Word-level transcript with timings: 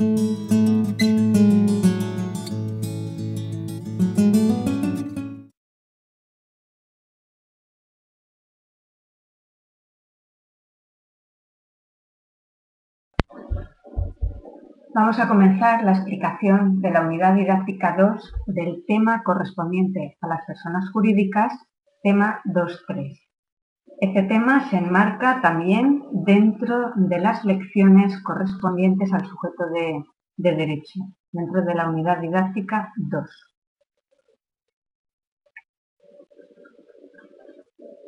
Vamos 0.00 0.40
a 15.20 15.28
comenzar 15.28 15.84
la 15.84 15.92
explicación 15.92 16.80
de 16.80 16.90
la 16.90 17.02
unidad 17.02 17.34
didáctica 17.34 17.94
2 17.98 18.32
del 18.46 18.86
tema 18.86 19.22
correspondiente 19.22 20.16
a 20.22 20.28
las 20.28 20.46
personas 20.46 20.90
jurídicas, 20.92 21.52
tema 22.02 22.40
2.3. 22.46 23.29
Este 24.00 24.22
tema 24.22 24.70
se 24.70 24.78
enmarca 24.78 25.42
también 25.42 26.02
dentro 26.10 26.92
de 26.96 27.18
las 27.18 27.44
lecciones 27.44 28.18
correspondientes 28.22 29.12
al 29.12 29.26
sujeto 29.26 29.64
de, 29.74 30.02
derecho, 30.56 31.00
dentro 31.30 31.62
de 31.62 31.74
la 31.74 31.86
unidad 31.86 32.18
didáctica 32.18 32.94
2. 32.96 33.28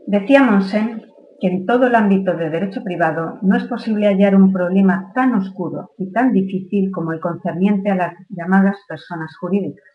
Decía 0.07 0.43
Monsen 0.43 1.03
que 1.39 1.49
en 1.49 1.67
todo 1.67 1.89
el 1.89 1.95
ámbito 1.95 2.35
de 2.37 2.49
derecho 2.49 2.83
privado 2.83 3.39
no 3.43 3.55
es 3.55 3.65
posible 3.65 4.07
hallar 4.07 4.35
un 4.35 4.51
problema 4.51 5.13
tan 5.15 5.35
oscuro 5.35 5.91
y 5.99 6.11
tan 6.11 6.33
difícil 6.33 6.91
como 6.91 7.13
el 7.13 7.21
concerniente 7.21 7.91
a 7.91 7.97
las 7.97 8.15
llamadas 8.31 8.79
personas 8.89 9.37
jurídicas. 9.37 9.92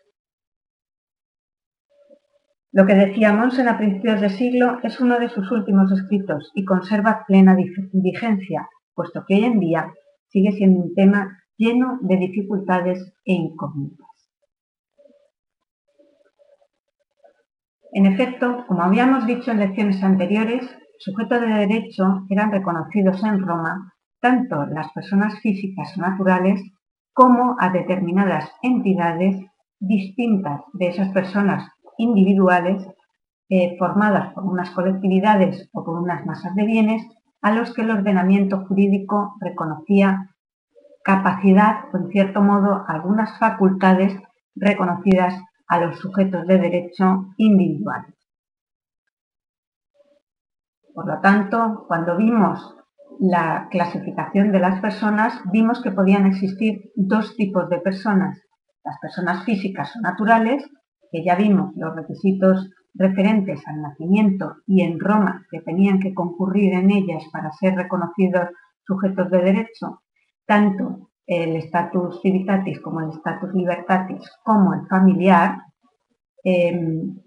Lo 2.70 2.84
que 2.84 2.94
decía 2.94 3.32
Monsen 3.32 3.66
a 3.66 3.78
principios 3.78 4.20
de 4.20 4.28
siglo 4.28 4.78
es 4.82 5.00
uno 5.00 5.18
de 5.18 5.30
sus 5.30 5.50
últimos 5.50 5.90
escritos 5.90 6.52
y 6.54 6.64
conserva 6.64 7.24
plena 7.26 7.56
vigencia, 7.56 8.68
puesto 8.94 9.24
que 9.26 9.36
hoy 9.36 9.44
en 9.44 9.58
día 9.58 9.92
sigue 10.28 10.52
siendo 10.52 10.80
un 10.80 10.94
tema 10.94 11.38
lleno 11.56 11.98
de 12.02 12.16
dificultades 12.18 13.14
e 13.24 13.32
incógnitas. 13.32 14.06
En 17.92 18.04
efecto, 18.04 18.64
como 18.68 18.82
habíamos 18.82 19.26
dicho 19.26 19.50
en 19.50 19.60
lecciones 19.60 20.02
anteriores, 20.04 20.62
sujetos 20.98 21.40
de 21.40 21.46
derecho 21.46 22.26
eran 22.28 22.52
reconocidos 22.52 23.24
en 23.24 23.40
Roma 23.40 23.94
tanto 24.20 24.66
las 24.66 24.92
personas 24.92 25.40
físicas 25.40 25.96
naturales 25.96 26.60
como 27.14 27.56
a 27.58 27.70
determinadas 27.70 28.50
entidades 28.62 29.36
distintas 29.80 30.60
de 30.74 30.88
esas 30.88 31.08
personas 31.10 31.66
individuales 31.98 32.86
eh, 33.50 33.76
formadas 33.78 34.32
por 34.34 34.44
unas 34.44 34.70
colectividades 34.70 35.68
o 35.72 35.84
por 35.84 35.98
unas 36.00 36.24
masas 36.26 36.54
de 36.54 36.64
bienes 36.64 37.02
a 37.42 37.52
los 37.52 37.72
que 37.74 37.82
el 37.82 37.90
ordenamiento 37.90 38.64
jurídico 38.66 39.34
reconocía 39.40 40.34
capacidad 41.04 41.84
o 41.92 41.98
en 41.98 42.08
cierto 42.10 42.40
modo 42.42 42.84
algunas 42.88 43.38
facultades 43.38 44.14
reconocidas 44.54 45.34
a 45.66 45.80
los 45.80 45.98
sujetos 45.98 46.46
de 46.46 46.58
derecho 46.58 47.26
individuales. 47.36 48.14
Por 50.94 51.06
lo 51.06 51.20
tanto, 51.20 51.84
cuando 51.86 52.16
vimos 52.16 52.76
la 53.20 53.68
clasificación 53.70 54.52
de 54.52 54.60
las 54.60 54.80
personas, 54.80 55.40
vimos 55.52 55.82
que 55.82 55.92
podían 55.92 56.26
existir 56.26 56.90
dos 56.96 57.36
tipos 57.36 57.68
de 57.68 57.78
personas. 57.78 58.40
Las 58.84 58.98
personas 58.98 59.44
físicas 59.44 59.94
o 59.96 60.00
naturales, 60.00 60.68
que 61.10 61.24
ya 61.24 61.34
vimos 61.34 61.74
los 61.76 61.94
requisitos 61.94 62.70
referentes 62.94 63.60
al 63.66 63.82
nacimiento 63.82 64.56
y 64.66 64.82
en 64.82 64.98
Roma 64.98 65.46
que 65.50 65.60
tenían 65.60 66.00
que 66.00 66.14
concurrir 66.14 66.74
en 66.74 66.90
ellas 66.90 67.22
para 67.32 67.52
ser 67.52 67.74
reconocidos 67.74 68.48
sujetos 68.86 69.30
de 69.30 69.38
derecho, 69.38 70.02
tanto 70.46 71.10
el 71.26 71.56
status 71.56 72.20
civitatis 72.22 72.80
como 72.80 73.00
el 73.00 73.10
status 73.10 73.52
libertatis 73.54 74.30
como 74.42 74.74
el 74.74 74.86
familiar, 74.88 75.58
em, 76.42 77.18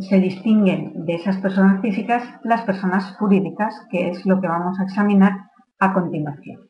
se 0.00 0.18
distinguen 0.18 1.04
de 1.04 1.14
esas 1.14 1.38
personas 1.38 1.80
físicas 1.80 2.22
las 2.42 2.62
personas 2.62 3.16
jurídicas, 3.16 3.74
que 3.90 4.10
es 4.10 4.24
lo 4.26 4.40
que 4.40 4.48
vamos 4.48 4.78
a 4.80 4.84
examinar 4.84 5.32
a 5.78 5.92
continuación. 5.92 6.67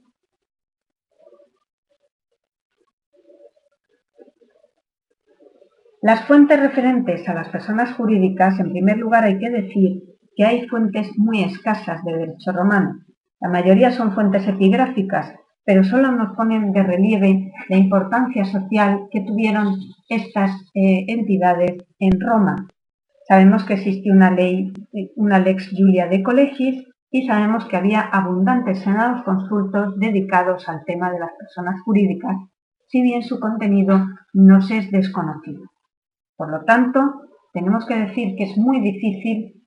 Las 6.02 6.24
fuentes 6.26 6.60
referentes 6.60 7.28
a 7.28 7.34
las 7.34 7.48
personas 7.48 7.94
jurídicas, 7.94 8.58
en 8.60 8.70
primer 8.70 8.98
lugar 8.98 9.24
hay 9.24 9.38
que 9.38 9.50
decir 9.50 10.02
que 10.36 10.44
hay 10.44 10.68
fuentes 10.68 11.10
muy 11.16 11.42
escasas 11.42 12.04
de 12.04 12.16
derecho 12.16 12.52
romano. 12.52 13.00
La 13.40 13.48
mayoría 13.48 13.90
son 13.90 14.12
fuentes 14.12 14.46
epigráficas, 14.46 15.34
pero 15.64 15.84
solo 15.84 16.12
nos 16.12 16.36
ponen 16.36 16.72
de 16.72 16.82
relieve 16.82 17.52
la 17.68 17.76
importancia 17.76 18.44
social 18.44 19.08
que 19.10 19.20
tuvieron 19.20 19.74
estas 20.08 20.50
eh, 20.74 21.04
entidades 21.08 21.84
en 21.98 22.20
Roma, 22.20 22.68
Sabemos 23.28 23.64
que 23.64 23.74
existe 23.74 24.10
una 24.10 24.30
ley, 24.30 24.72
una 25.14 25.38
lex 25.38 25.68
Julia 25.76 26.06
de 26.06 26.22
colegis, 26.22 26.86
y 27.10 27.26
sabemos 27.26 27.66
que 27.66 27.76
había 27.76 28.00
abundantes 28.00 28.78
senados 28.78 29.22
consultos 29.22 29.98
dedicados 29.98 30.66
al 30.66 30.82
tema 30.86 31.12
de 31.12 31.20
las 31.20 31.32
personas 31.38 31.78
jurídicas, 31.82 32.36
si 32.86 33.02
bien 33.02 33.22
su 33.22 33.38
contenido 33.38 34.06
nos 34.32 34.70
es 34.70 34.90
desconocido. 34.90 35.64
Por 36.38 36.50
lo 36.50 36.64
tanto, 36.64 37.00
tenemos 37.52 37.84
que 37.84 37.96
decir 37.96 38.36
que 38.36 38.44
es 38.44 38.56
muy 38.56 38.80
difícil 38.80 39.66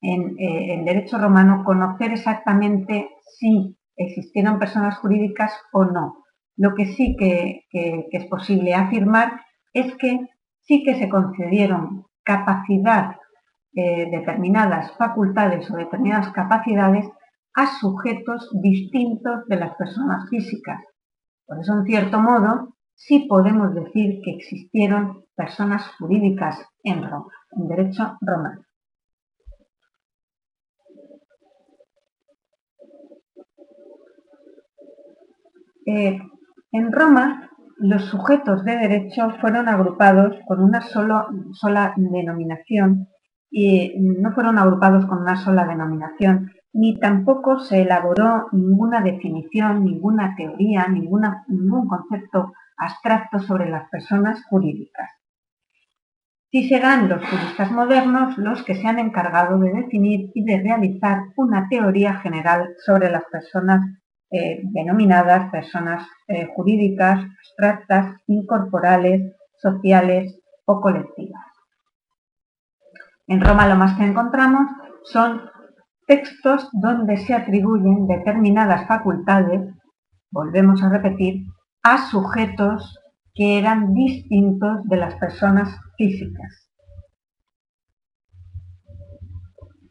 en, 0.00 0.34
eh, 0.38 0.82
derecho 0.84 1.18
romano 1.18 1.62
conocer 1.64 2.12
exactamente 2.12 3.10
si 3.38 3.76
existieron 3.94 4.58
personas 4.58 4.96
jurídicas 4.98 5.52
o 5.72 5.84
no. 5.84 6.24
Lo 6.56 6.74
que 6.74 6.86
sí 6.86 7.14
que 7.16 7.66
es 8.10 8.24
posible 8.26 8.74
afirmar 8.74 9.42
es 9.72 9.94
que 9.96 10.18
sí 10.62 10.82
que 10.82 10.96
se 10.96 11.08
concedieron 11.08 12.06
capacidad, 12.24 13.16
eh, 13.74 14.10
determinadas 14.10 14.96
facultades 14.96 15.70
o 15.70 15.76
determinadas 15.76 16.32
capacidades 16.32 17.06
a 17.54 17.66
sujetos 17.78 18.50
distintos 18.62 19.46
de 19.46 19.56
las 19.56 19.74
personas 19.76 20.28
físicas. 20.30 20.82
Por 21.46 21.60
eso, 21.60 21.74
en 21.74 21.84
cierto 21.84 22.18
modo, 22.18 22.77
sí 22.98 23.26
podemos 23.28 23.74
decir 23.74 24.20
que 24.22 24.32
existieron 24.32 25.24
personas 25.36 25.86
jurídicas 25.98 26.66
en 26.82 27.08
Roma, 27.08 27.32
en 27.52 27.68
derecho 27.68 28.18
romano. 28.20 28.62
Eh, 35.86 36.18
en 36.72 36.92
Roma 36.92 37.50
los 37.78 38.04
sujetos 38.06 38.64
de 38.64 38.76
derecho 38.76 39.30
fueron 39.40 39.68
agrupados 39.68 40.36
con 40.46 40.60
una 40.62 40.82
sola 40.82 41.94
denominación 41.96 43.08
y 43.50 43.94
no 43.96 44.32
fueron 44.32 44.58
agrupados 44.58 45.06
con 45.06 45.22
una 45.22 45.36
sola 45.36 45.64
denominación, 45.66 46.50
ni 46.72 46.98
tampoco 46.98 47.60
se 47.60 47.82
elaboró 47.82 48.48
ninguna 48.52 49.00
definición, 49.00 49.84
ninguna 49.84 50.34
teoría, 50.36 50.88
ningún 50.88 51.88
concepto 51.88 52.52
abstracto 52.78 53.40
sobre 53.40 53.68
las 53.68 53.88
personas 53.90 54.44
jurídicas. 54.44 55.10
Sí 56.50 56.68
serán 56.68 57.08
los 57.08 57.22
juristas 57.26 57.70
modernos 57.70 58.38
los 58.38 58.62
que 58.62 58.74
se 58.74 58.86
han 58.86 58.98
encargado 58.98 59.58
de 59.58 59.72
definir 59.72 60.30
y 60.34 60.44
de 60.44 60.62
realizar 60.62 61.24
una 61.36 61.68
teoría 61.68 62.14
general 62.20 62.74
sobre 62.86 63.10
las 63.10 63.24
personas 63.24 63.80
eh, 64.30 64.60
denominadas 64.62 65.50
personas 65.50 66.06
eh, 66.26 66.48
jurídicas, 66.54 67.20
abstractas, 67.20 68.16
incorporales, 68.26 69.34
sociales 69.56 70.38
o 70.66 70.80
colectivas. 70.80 71.44
En 73.26 73.40
Roma 73.40 73.66
lo 73.66 73.76
más 73.76 73.96
que 73.96 74.04
encontramos 74.04 74.70
son 75.04 75.50
textos 76.06 76.68
donde 76.72 77.16
se 77.18 77.34
atribuyen 77.34 78.06
determinadas 78.06 78.86
facultades, 78.86 79.62
volvemos 80.30 80.82
a 80.82 80.90
repetir, 80.90 81.44
a 81.82 82.08
sujetos 82.10 82.98
que 83.34 83.58
eran 83.58 83.94
distintos 83.94 84.84
de 84.84 84.96
las 84.96 85.14
personas 85.16 85.68
físicas. 85.96 86.68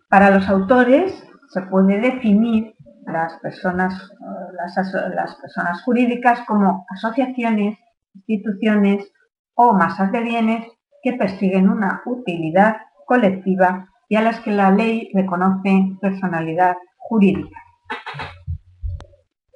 Para 0.10 0.32
los 0.32 0.48
autores 0.50 1.24
se 1.50 1.62
puede 1.64 2.00
definir 2.00 2.76
las 3.06 3.38
personas, 3.40 4.12
las, 4.54 5.36
personas 5.36 5.82
jurídicas 5.84 6.42
como 6.48 6.86
asociaciones, 6.90 7.78
instituciones 8.14 9.12
o 9.54 9.74
masas 9.74 10.12
de 10.12 10.22
bienes 10.22 10.66
que 11.02 11.14
persiguen 11.14 11.70
una 11.70 12.02
utilidad 12.06 12.78
colectiva 13.06 13.88
y 14.10 14.16
a 14.16 14.22
las 14.22 14.40
que 14.42 14.52
la 14.52 14.72
ley 14.72 15.10
reconoce 15.14 15.98
personalidad 16.02 16.76
jurídica. 16.98 17.60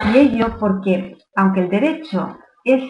Y 0.04 0.18
ello 0.18 0.58
porque, 0.60 1.18
aunque 1.36 1.62
el 1.62 1.70
derecho 1.70 2.38
es 2.64 2.84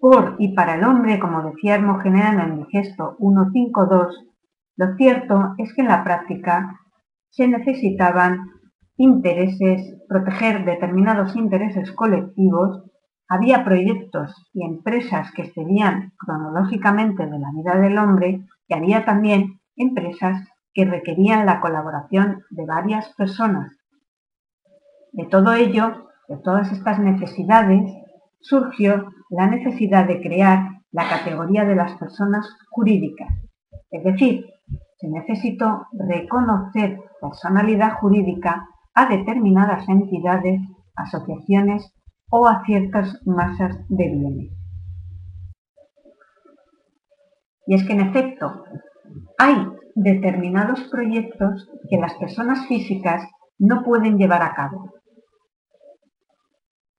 por 0.00 0.36
y 0.38 0.54
para 0.54 0.74
el 0.74 0.84
hombre, 0.84 1.18
como 1.18 1.42
decía 1.42 1.76
Hermógenes 1.76 2.26
en 2.26 2.40
el 2.40 2.66
gesto 2.66 3.16
152, 3.18 4.24
lo 4.76 4.96
cierto 4.96 5.54
es 5.58 5.72
que 5.74 5.82
en 5.82 5.88
la 5.88 6.02
práctica 6.04 6.80
se 7.30 7.46
necesitaban 7.48 8.50
intereses, 8.96 9.96
proteger 10.08 10.64
determinados 10.64 11.36
intereses 11.36 11.90
colectivos 11.92 12.82
había 13.28 13.64
proyectos 13.64 14.34
y 14.52 14.64
empresas 14.64 15.32
que 15.32 15.42
excedían 15.42 16.12
cronológicamente 16.18 17.26
de 17.26 17.38
la 17.38 17.50
vida 17.52 17.80
del 17.80 17.98
hombre 17.98 18.44
y 18.68 18.74
había 18.74 19.04
también 19.04 19.60
empresas 19.76 20.46
que 20.72 20.84
requerían 20.84 21.46
la 21.46 21.60
colaboración 21.60 22.44
de 22.50 22.66
varias 22.66 23.12
personas. 23.14 23.72
De 25.12 25.24
todo 25.26 25.54
ello, 25.54 26.10
de 26.28 26.36
todas 26.38 26.70
estas 26.72 26.98
necesidades, 26.98 27.92
surgió 28.40 29.10
la 29.30 29.46
necesidad 29.46 30.06
de 30.06 30.20
crear 30.20 30.68
la 30.92 31.08
categoría 31.08 31.64
de 31.64 31.74
las 31.74 31.96
personas 31.98 32.46
jurídicas. 32.70 33.28
Es 33.90 34.04
decir, 34.04 34.46
se 34.98 35.08
necesitó 35.08 35.86
reconocer 35.92 36.98
personalidad 37.20 37.94
jurídica 37.94 38.66
a 38.94 39.06
determinadas 39.06 39.88
entidades, 39.88 40.60
asociaciones 40.94 41.92
o 42.30 42.46
a 42.46 42.64
ciertas 42.64 43.20
masas 43.26 43.76
de 43.88 44.08
bienes. 44.10 44.52
Y 47.66 47.74
es 47.74 47.84
que 47.84 47.92
en 47.94 48.00
efecto, 48.02 48.64
hay 49.38 49.66
determinados 49.94 50.80
proyectos 50.90 51.68
que 51.88 51.96
las 51.96 52.14
personas 52.14 52.66
físicas 52.66 53.22
no 53.58 53.82
pueden 53.82 54.18
llevar 54.18 54.42
a 54.42 54.54
cabo. 54.54 54.92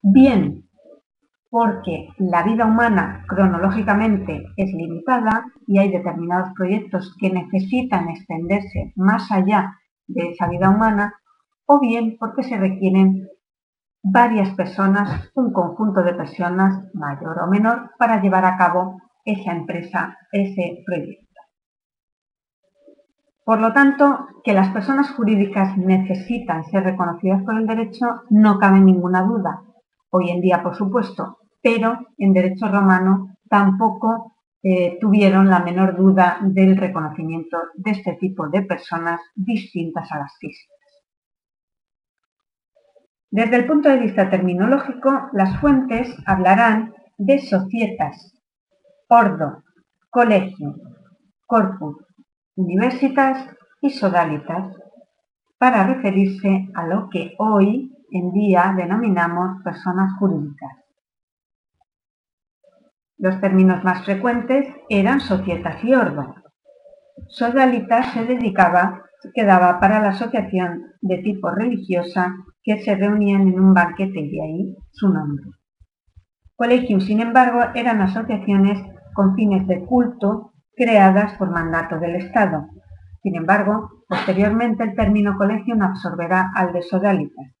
Bien 0.08 0.62
porque 1.50 2.10
la 2.18 2.44
vida 2.44 2.64
humana 2.64 3.24
cronológicamente 3.26 4.44
es 4.56 4.72
limitada 4.72 5.46
y 5.66 5.80
hay 5.80 5.90
determinados 5.90 6.50
proyectos 6.54 7.12
que 7.18 7.28
necesitan 7.28 8.08
extenderse 8.10 8.92
más 8.94 9.32
allá 9.32 9.74
de 10.06 10.30
esa 10.30 10.46
vida 10.46 10.70
humana, 10.70 11.14
o 11.66 11.80
bien 11.80 12.16
porque 12.20 12.44
se 12.44 12.56
requieren 12.56 13.28
varias 14.00 14.54
personas, 14.54 15.28
un 15.34 15.52
conjunto 15.52 16.04
de 16.04 16.14
personas, 16.14 16.84
mayor 16.94 17.40
o 17.40 17.48
menor, 17.48 17.90
para 17.98 18.22
llevar 18.22 18.44
a 18.44 18.56
cabo 18.56 19.02
esa 19.24 19.50
empresa, 19.50 20.16
ese 20.30 20.84
proyecto. 20.86 21.40
Por 23.44 23.58
lo 23.58 23.72
tanto, 23.72 24.28
que 24.44 24.54
las 24.54 24.68
personas 24.68 25.10
jurídicas 25.10 25.76
necesitan 25.76 26.62
ser 26.64 26.84
reconocidas 26.84 27.42
por 27.42 27.56
el 27.56 27.66
derecho 27.66 28.22
no 28.30 28.60
cabe 28.60 28.78
ninguna 28.78 29.22
duda. 29.22 29.62
Hoy 30.18 30.30
en 30.30 30.40
día, 30.40 30.62
por 30.62 30.74
supuesto, 30.74 31.40
pero 31.60 31.98
en 32.16 32.32
derecho 32.32 32.68
romano 32.68 33.36
tampoco 33.50 34.32
eh, 34.62 34.96
tuvieron 34.98 35.50
la 35.50 35.58
menor 35.58 35.94
duda 35.94 36.38
del 36.40 36.74
reconocimiento 36.74 37.58
de 37.74 37.90
este 37.90 38.14
tipo 38.14 38.48
de 38.48 38.62
personas 38.62 39.20
distintas 39.34 40.10
a 40.10 40.20
las 40.20 40.38
físicas. 40.38 40.78
Desde 43.30 43.56
el 43.56 43.66
punto 43.66 43.90
de 43.90 43.98
vista 43.98 44.30
terminológico, 44.30 45.28
las 45.34 45.60
fuentes 45.60 46.16
hablarán 46.24 46.94
de 47.18 47.38
societas, 47.38 48.32
ordo, 49.08 49.64
colegio, 50.08 50.76
corpus, 51.44 51.96
universitas 52.54 53.54
y 53.82 53.90
sodalitas, 53.90 54.74
para 55.58 55.86
referirse 55.86 56.68
a 56.74 56.86
lo 56.86 57.10
que 57.10 57.34
hoy 57.36 57.92
en 58.10 58.32
día 58.32 58.74
denominamos 58.76 59.62
personas 59.62 60.12
jurídicas. 60.18 60.72
Los 63.18 63.40
términos 63.40 63.82
más 63.82 64.04
frecuentes 64.04 64.68
eran 64.88 65.20
societas 65.20 65.82
y 65.82 65.94
ordo. 65.94 66.34
Sodalitas 67.28 68.12
se 68.12 68.24
dedicaba, 68.26 69.02
quedaba 69.34 69.80
para 69.80 70.00
la 70.00 70.10
asociación 70.10 70.92
de 71.00 71.18
tipo 71.18 71.50
religiosa 71.50 72.34
que 72.62 72.82
se 72.82 72.94
reunían 72.94 73.48
en 73.48 73.58
un 73.58 73.74
banquete 73.74 74.20
y 74.20 74.30
de 74.30 74.42
ahí 74.42 74.76
su 74.92 75.08
nombre. 75.08 75.46
Colegium, 76.56 77.00
sin 77.00 77.20
embargo, 77.20 77.60
eran 77.74 78.02
asociaciones 78.02 78.78
con 79.14 79.34
fines 79.34 79.66
de 79.66 79.84
culto 79.84 80.52
creadas 80.74 81.34
por 81.38 81.50
mandato 81.50 81.98
del 81.98 82.16
Estado. 82.16 82.68
Sin 83.22 83.34
embargo, 83.34 84.04
posteriormente 84.08 84.84
el 84.84 84.94
término 84.94 85.36
colegium 85.38 85.82
absorberá 85.82 86.52
al 86.54 86.72
de 86.72 86.82
sodalitas 86.82 87.55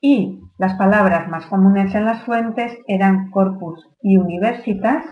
y 0.00 0.40
las 0.58 0.74
palabras 0.74 1.28
más 1.28 1.46
comunes 1.46 1.94
en 1.94 2.04
las 2.04 2.22
fuentes 2.24 2.78
eran 2.86 3.30
corpus 3.30 3.88
y 4.02 4.16
universitas, 4.16 5.04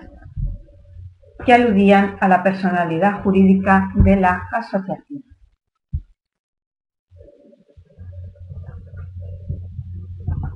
que 1.44 1.52
aludían 1.52 2.16
a 2.20 2.28
la 2.28 2.42
personalidad 2.42 3.22
jurídica 3.22 3.90
de 3.94 4.16
la 4.16 4.48
asociación. 4.52 5.24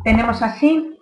Tenemos 0.05 0.43
así 0.43 0.99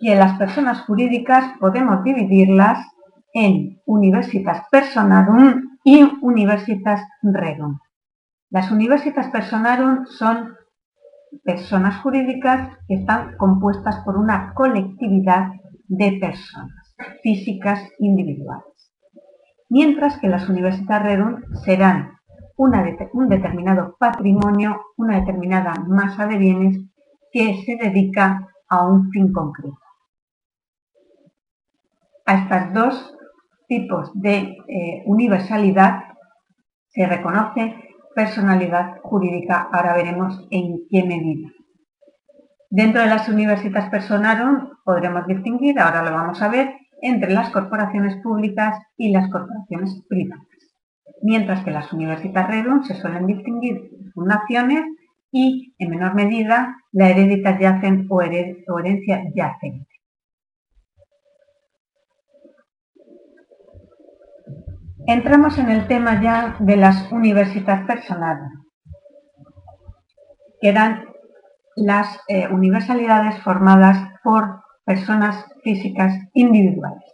que 0.00 0.16
las 0.16 0.36
personas 0.38 0.80
jurídicas 0.82 1.56
podemos 1.60 2.02
dividirlas 2.02 2.84
en 3.32 3.80
universitas 3.86 4.66
personarum 4.70 5.78
y 5.84 6.02
universitas 6.20 7.00
rerum. 7.22 7.78
Las 8.50 8.70
universitas 8.70 9.28
personarum 9.28 10.06
son 10.06 10.56
personas 11.42 12.00
jurídicas 12.02 12.76
que 12.86 12.94
están 12.94 13.36
compuestas 13.36 14.04
por 14.04 14.16
una 14.16 14.52
colectividad 14.54 15.48
de 15.88 16.18
personas 16.20 16.94
físicas 17.22 17.88
individuales. 17.98 18.92
Mientras 19.68 20.18
que 20.18 20.28
las 20.28 20.48
universidades 20.48 21.02
rerum 21.02 21.42
serán 21.64 22.12
un 22.56 23.28
determinado 23.28 23.96
patrimonio, 23.98 24.80
una 24.96 25.18
determinada 25.18 25.74
masa 25.88 26.26
de 26.26 26.38
bienes 26.38 26.78
que 27.32 27.62
se 27.64 27.76
dedica 27.76 28.48
a 28.68 28.86
un 28.86 29.10
fin 29.10 29.32
concreto. 29.32 29.78
A 32.26 32.34
estos 32.34 32.72
dos 32.72 33.16
tipos 33.66 34.10
de 34.14 34.56
eh, 34.68 35.02
universalidad 35.06 36.04
se 36.88 37.06
reconoce 37.06 37.74
personalidad 38.14 39.00
jurídica. 39.02 39.68
Ahora 39.72 39.94
veremos 39.94 40.46
en 40.50 40.86
qué 40.90 41.02
medida. 41.04 41.48
Dentro 42.70 43.00
de 43.02 43.08
las 43.08 43.28
universidades 43.28 43.90
personarum 43.90 44.70
podremos 44.84 45.26
distinguir, 45.26 45.78
ahora 45.78 46.02
lo 46.02 46.12
vamos 46.12 46.42
a 46.42 46.48
ver, 46.48 46.74
entre 47.02 47.32
las 47.32 47.50
corporaciones 47.50 48.16
públicas 48.22 48.78
y 48.96 49.12
las 49.12 49.30
corporaciones 49.30 50.02
privadas. 50.08 50.46
Mientras 51.22 51.62
que 51.64 51.70
las 51.70 51.92
universidades 51.92 52.50
rerum 52.50 52.82
se 52.82 52.94
suelen 52.94 53.26
distinguir 53.26 53.90
fundaciones 54.14 54.84
y, 55.30 55.74
en 55.78 55.90
menor 55.90 56.14
medida, 56.14 56.76
la 56.92 57.10
hereditas 57.10 57.58
yacen 57.60 58.06
o, 58.10 58.16
o 58.16 58.78
herencia 58.78 59.22
yacente. 59.34 59.93
Entramos 65.06 65.58
en 65.58 65.70
el 65.70 65.86
tema 65.86 66.22
ya 66.22 66.56
de 66.60 66.78
las 66.78 67.12
universidades 67.12 67.86
personales, 67.86 68.50
que 70.62 70.68
eran 70.70 71.04
las 71.76 72.20
eh, 72.26 72.48
universalidades 72.48 73.38
formadas 73.42 73.98
por 74.22 74.62
personas 74.86 75.44
físicas 75.62 76.14
individuales. 76.32 77.04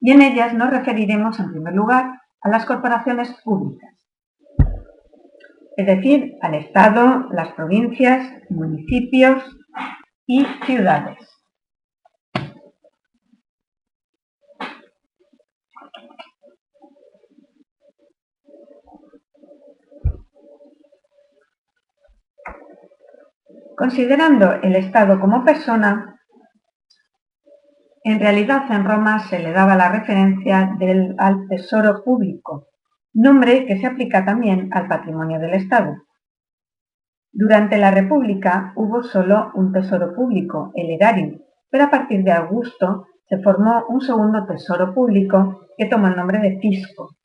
y 0.00 0.10
en 0.10 0.20
ellas 0.20 0.52
nos 0.52 0.68
referiremos 0.68 1.40
en 1.40 1.50
primer 1.50 1.72
lugar 1.72 2.20
a 2.42 2.48
las 2.50 2.66
corporaciones 2.66 3.34
públicas, 3.42 3.94
es 5.78 5.86
decir, 5.86 6.34
al 6.42 6.56
Estado, 6.56 7.26
las 7.32 7.52
provincias, 7.52 8.30
municipios 8.50 9.42
y 10.26 10.44
ciudades. 10.66 11.33
Considerando 23.76 24.52
el 24.62 24.76
Estado 24.76 25.18
como 25.18 25.44
persona, 25.44 26.20
en 28.04 28.20
realidad 28.20 28.70
en 28.70 28.84
Roma 28.84 29.18
se 29.18 29.40
le 29.40 29.52
daba 29.52 29.74
la 29.74 29.90
referencia 29.90 30.76
al 31.18 31.48
tesoro 31.48 32.04
público, 32.04 32.68
nombre 33.14 33.66
que 33.66 33.78
se 33.78 33.86
aplica 33.86 34.24
también 34.24 34.68
al 34.72 34.86
patrimonio 34.86 35.40
del 35.40 35.54
Estado. 35.54 35.96
Durante 37.32 37.76
la 37.78 37.90
República 37.90 38.72
hubo 38.76 39.02
solo 39.02 39.50
un 39.54 39.72
tesoro 39.72 40.14
público, 40.14 40.70
el 40.76 40.90
erario, 40.90 41.40
pero 41.68 41.84
a 41.84 41.90
partir 41.90 42.22
de 42.22 42.30
Augusto 42.30 43.08
se 43.28 43.38
formó 43.38 43.86
un 43.88 44.00
segundo 44.00 44.46
tesoro 44.46 44.94
público 44.94 45.62
que 45.76 45.86
tomó 45.86 46.06
el 46.06 46.16
nombre 46.16 46.38
de 46.38 46.60
fisco. 46.60 47.16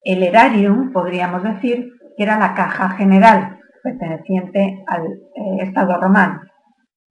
El 0.00 0.22
erarium, 0.22 0.90
podríamos 0.90 1.42
decir, 1.42 1.92
que 2.16 2.22
era 2.22 2.38
la 2.38 2.54
caja 2.54 2.90
general, 2.90 3.58
perteneciente 3.84 4.82
al 4.88 5.06
eh, 5.06 5.58
Estado 5.60 6.00
romano. 6.00 6.40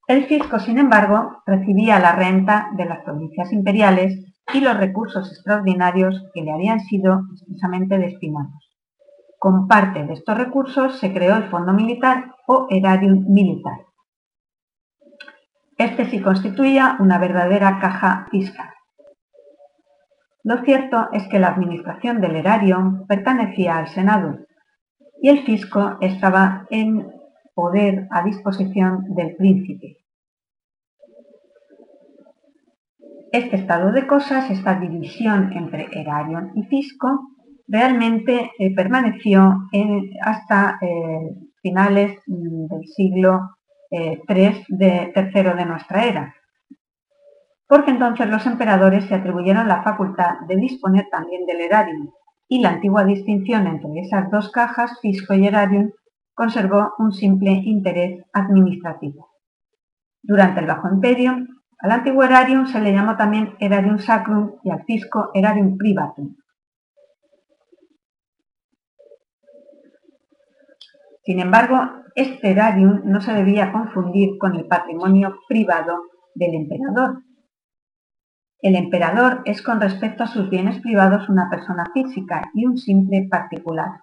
El 0.07 0.25
fisco, 0.25 0.59
sin 0.59 0.79
embargo, 0.79 1.43
recibía 1.45 1.99
la 1.99 2.13
renta 2.13 2.69
de 2.75 2.85
las 2.85 3.03
provincias 3.05 3.53
imperiales 3.53 4.19
y 4.53 4.59
los 4.59 4.75
recursos 4.75 5.31
extraordinarios 5.31 6.21
que 6.33 6.41
le 6.41 6.51
habían 6.51 6.81
sido 6.81 7.21
expresamente 7.31 7.97
destinados. 7.97 8.71
Con 9.39 9.67
parte 9.67 10.03
de 10.03 10.13
estos 10.13 10.37
recursos 10.37 10.99
se 10.99 11.13
creó 11.13 11.37
el 11.37 11.49
Fondo 11.49 11.71
Militar 11.71 12.35
o 12.47 12.67
Erarium 12.69 13.25
Militar. 13.29 13.85
Este 15.77 16.05
sí 16.05 16.21
constituía 16.21 16.97
una 16.99 17.17
verdadera 17.17 17.79
caja 17.79 18.27
fiscal. 18.31 18.69
Lo 20.43 20.57
cierto 20.63 21.07
es 21.13 21.27
que 21.29 21.39
la 21.39 21.47
administración 21.47 22.19
del 22.19 22.35
erario 22.35 23.05
pertenecía 23.07 23.77
al 23.77 23.87
Senado 23.87 24.39
y 25.23 25.29
el 25.29 25.45
fisco 25.45 25.97
estaba 26.01 26.67
en 26.69 27.09
poder 27.53 28.09
a 28.11 28.23
disposición 28.23 29.15
del 29.15 29.37
príncipe. 29.37 29.95
Este 33.31 33.55
estado 33.55 33.93
de 33.93 34.05
cosas, 34.05 34.51
esta 34.51 34.77
división 34.77 35.53
entre 35.53 35.87
erario 35.93 36.51
y 36.55 36.63
fisco, 36.63 37.29
realmente 37.69 38.51
eh, 38.59 38.75
permaneció 38.75 39.69
hasta 40.21 40.77
eh, 40.81 41.33
finales 41.61 42.19
del 42.27 42.85
siglo 42.85 43.55
III 43.91 44.19
eh, 44.27 44.65
de, 44.67 45.65
nuestra 45.65 46.03
era, 46.03 46.35
porque 47.65 47.91
entonces 47.91 48.27
los 48.27 48.45
emperadores 48.45 49.05
se 49.05 49.15
atribuyeron 49.15 49.69
la 49.69 49.83
facultad 49.83 50.41
de 50.49 50.57
disponer 50.57 51.05
también 51.09 51.45
del 51.45 51.61
erarium, 51.61 52.11
y 52.47 52.61
la 52.61 52.69
antigua 52.69 53.03
distinción 53.05 53.67
entre 53.67 54.01
esas 54.01 54.29
dos 54.29 54.51
cajas, 54.51 54.99
fisco 55.01 55.33
y 55.33 55.47
erarium, 55.47 55.91
conservó 56.33 56.93
un 56.99 57.11
simple 57.11 57.51
interés 57.51 58.23
administrativo. 58.33 59.29
Durante 60.21 60.61
el 60.61 60.67
Bajo 60.67 60.89
Imperio, 60.89 61.35
al 61.79 61.91
antiguo 61.91 62.23
erarium 62.23 62.65
se 62.65 62.79
le 62.79 62.93
llamó 62.93 63.17
también 63.17 63.55
erarium 63.59 63.99
sacrum 63.99 64.55
y 64.63 64.71
al 64.71 64.83
fisco 64.85 65.31
erarium 65.33 65.77
privatum. 65.77 66.35
Sin 71.23 71.39
embargo, 71.39 71.77
este 72.15 72.51
erarium 72.51 73.01
no 73.05 73.21
se 73.21 73.33
debía 73.33 73.71
confundir 73.71 74.37
con 74.37 74.55
el 74.55 74.65
patrimonio 74.65 75.39
privado 75.47 76.03
del 76.35 76.53
emperador. 76.55 77.23
El 78.63 78.77
emperador 78.77 79.41
es 79.43 79.61
con 79.61 79.81
respecto 79.81 80.23
a 80.23 80.27
sus 80.27 80.49
bienes 80.49 80.79
privados 80.79 81.27
una 81.27 81.49
persona 81.49 81.83
física 81.93 82.49
y 82.53 82.65
un 82.65 82.77
simple 82.77 83.27
particular, 83.29 83.99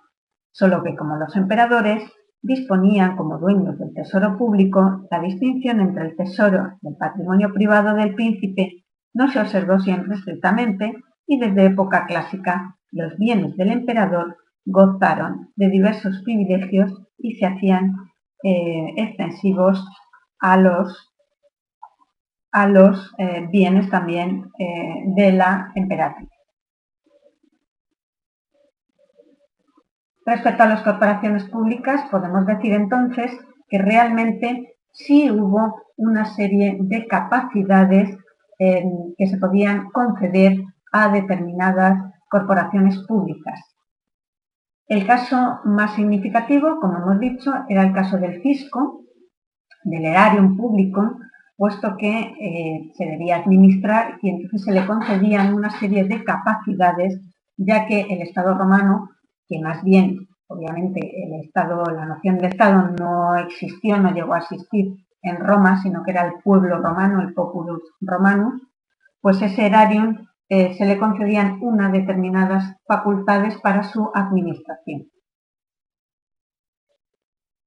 solo 0.53 0.83
que 0.83 0.95
como 0.95 1.17
los 1.17 1.35
emperadores 1.35 2.03
disponían 2.43 3.17
como 3.17 3.39
dueños 3.39 3.79
del 3.79 3.95
tesoro 3.95 4.37
público, 4.37 5.07
la 5.11 5.21
distinción 5.21 5.81
entre 5.81 6.09
el 6.09 6.17
tesoro 6.17 6.79
y 6.83 6.89
el 6.89 6.97
patrimonio 6.97 7.55
privado 7.55 7.95
del 7.95 8.15
príncipe 8.15 8.85
no 9.15 9.31
se 9.31 9.41
observó 9.41 9.81
siempre 9.81 10.15
estrictamente 10.17 10.95
y 11.27 11.41
desde 11.41 11.65
época 11.65 12.05
clásica 12.05 12.77
los 12.93 13.17
bienes 13.17 13.57
del 13.57 13.73
emperador 13.73 14.37
gozaron 14.67 15.53
de 15.57 15.71
diversos 15.71 16.21
privilegios 16.23 16.93
y 17.17 17.37
se 17.37 17.47
hacían 17.47 17.95
eh, 18.43 18.93
extensivos 18.99 19.83
a 20.39 20.59
los, 20.59 21.10
a 22.53 22.67
los 22.67 23.13
eh, 23.19 23.47
bienes 23.51 23.89
también 23.91 24.51
eh, 24.59 25.03
de 25.07 25.33
la 25.33 25.71
emperatriz. 25.75 26.29
Respecto 30.25 30.63
a 30.63 30.67
las 30.67 30.83
corporaciones 30.83 31.45
públicas, 31.45 32.09
podemos 32.11 32.47
decir 32.47 32.73
entonces 32.73 33.33
que 33.69 33.79
realmente 33.79 34.77
sí 34.93 35.31
hubo 35.31 35.83
una 35.97 36.25
serie 36.25 36.77
de 36.81 37.07
capacidades 37.07 38.17
que 38.59 39.27
se 39.27 39.39
podían 39.39 39.89
conceder 39.91 40.59
a 40.93 41.09
determinadas 41.09 42.13
corporaciones 42.29 42.99
públicas. 43.09 43.59
El 44.91 45.07
caso 45.07 45.61
más 45.65 45.95
significativo, 45.95 46.81
como 46.81 46.99
hemos 46.99 47.21
dicho, 47.21 47.53
era 47.69 47.83
el 47.83 47.93
caso 47.93 48.19
del 48.19 48.43
fisco, 48.43 49.05
del 49.85 50.05
erarium 50.05 50.57
público, 50.57 51.17
puesto 51.61 51.95
que 51.99 52.21
eh, 52.41 52.91
se 52.95 53.05
debía 53.05 53.37
administrar 53.37 54.19
y 54.23 54.31
entonces 54.31 54.65
se 54.65 54.73
le 54.73 54.87
concedían 54.87 55.53
una 55.53 55.69
serie 55.79 56.05
de 56.05 56.25
capacidades, 56.25 57.21
ya 57.59 57.85
que 57.85 58.01
el 58.01 58.23
Estado 58.23 58.57
romano, 58.57 59.11
que 59.47 59.61
más 59.61 59.85
bien, 59.85 60.27
obviamente, 60.47 61.01
el 61.23 61.35
Estado, 61.45 61.85
la 61.85 62.07
noción 62.07 62.39
de 62.39 62.47
Estado 62.47 62.89
no 62.99 63.37
existió, 63.37 63.99
no 63.99 64.11
llegó 64.11 64.33
a 64.33 64.39
existir 64.39 65.05
en 65.21 65.37
Roma, 65.37 65.83
sino 65.83 66.03
que 66.03 66.13
era 66.13 66.29
el 66.29 66.41
pueblo 66.43 66.79
romano, 66.79 67.21
el 67.21 67.35
populus 67.35 67.83
romanus, 68.01 68.63
pues 69.21 69.43
ese 69.43 69.67
erarium 69.67 70.29
eh, 70.49 70.73
se 70.79 70.87
le 70.87 70.97
concedían 70.97 71.59
unas 71.61 71.93
determinadas 71.93 72.75
facultades 72.87 73.61
para 73.61 73.83
su 73.83 74.11
administración. 74.15 75.11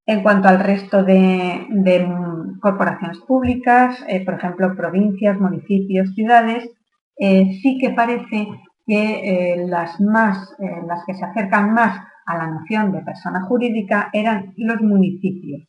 En 0.07 0.23
cuanto 0.23 0.49
al 0.49 0.59
resto 0.59 1.03
de, 1.03 1.67
corporaciones 2.63 3.19
públicas, 3.19 4.03
eh, 4.07 4.23
por 4.25 4.35
ejemplo, 4.35 4.75
provincias, 4.75 5.39
municipios, 5.39 6.15
ciudades, 6.15 6.67
eh, 7.17 7.59
sí 7.61 7.77
que 7.77 7.91
parece 7.91 8.47
que 8.87 9.65
las, 9.69 10.01
más, 10.01 10.55
las 10.59 11.05
que 11.05 11.13
se 11.13 11.23
acercan 11.23 11.73
más 11.73 12.05
a 12.25 12.37
la 12.37 12.47
noción 12.47 12.91
de 12.91 12.99
persona 13.01 13.41
jurídica 13.43 14.09
eran 14.11 14.53
los 14.57 14.81
municipios, 14.81 15.61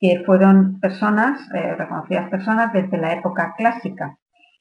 que 0.00 0.22
fueron 0.24 0.80
personas, 0.80 1.46
reconocidas 1.52 2.30
personas 2.30 2.72
desde 2.72 2.96
la 2.96 3.12
época 3.12 3.52
clásica, 3.58 4.16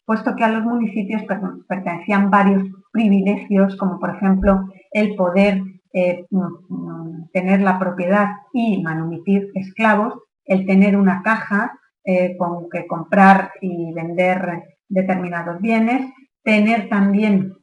puesto 0.06 0.36
que 0.36 0.44
a 0.44 0.50
los 0.50 0.64
municipios 0.64 1.22
pertenecían 1.70 2.30
varios 2.30 2.64
privilegios, 2.92 3.78
como 3.78 4.00
por 4.00 4.16
ejemplo 4.18 4.68
el 4.92 5.16
poder 5.16 5.62
eh, 5.96 6.26
mm, 6.32 6.40
mm, 6.70 7.30
tener 7.32 7.62
la 7.62 7.78
propiedad 7.78 8.30
y 8.52 8.82
manumitir 8.82 9.52
esclavos, 9.54 10.16
el 10.46 10.66
tener 10.66 10.96
una 10.96 11.22
caja 11.22 11.80
eh, 12.04 12.36
con 12.38 12.70
que 12.70 12.86
comprar 12.88 13.52
y 13.62 13.94
vender 13.94 14.64
determinados 14.90 15.62
bienes, 15.62 16.12
tener 16.44 16.90
también 16.90 17.54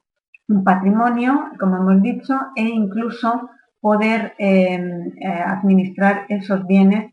un 0.49 0.65
patrimonio, 0.65 1.51
como 1.59 1.77
hemos 1.77 2.03
dicho, 2.03 2.35
e 2.57 2.63
incluso 2.63 3.51
poder 3.81 4.35
em, 4.39 5.13
eh, 5.21 5.43
administrar 5.47 6.27
esos 6.29 6.67
bienes 6.67 7.13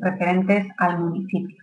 referentes 0.00 0.66
al 0.78 0.98
municipio. 0.98 1.62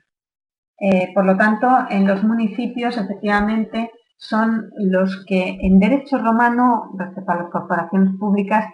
Eh, 0.80 1.12
por 1.14 1.26
lo 1.26 1.36
tanto, 1.36 1.68
en 1.90 2.08
los 2.08 2.24
municipios 2.24 2.98
efectivamente 2.98 3.92
son 4.16 4.70
los 4.78 5.26
que 5.26 5.58
en 5.62 5.80
derecho 5.80 6.18
romano, 6.18 6.92
respecto 6.98 7.32
a 7.32 7.36
las 7.36 7.50
corporaciones 7.50 8.18
públicas, 8.18 8.66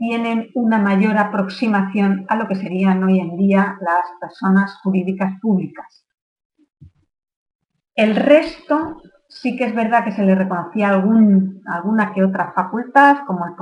tienen 0.00 0.48
una 0.54 0.78
mayor 0.78 1.18
aproximación 1.18 2.24
a 2.30 2.34
lo 2.34 2.48
que 2.48 2.54
serían 2.54 3.04
hoy 3.04 3.20
en 3.20 3.36
día 3.36 3.76
las 3.82 4.06
personas 4.18 4.80
jurídicas 4.82 5.38
públicas. 5.42 6.06
El 7.94 8.16
resto 8.16 9.02
sí 9.28 9.58
que 9.58 9.64
es 9.64 9.74
verdad 9.74 10.02
que 10.02 10.12
se 10.12 10.22
le 10.22 10.34
reconocía 10.34 10.88
alguna 10.88 12.12
que 12.14 12.24
otra 12.24 12.50
facultad, 12.52 13.18
como 13.26 13.44
la 13.44 13.54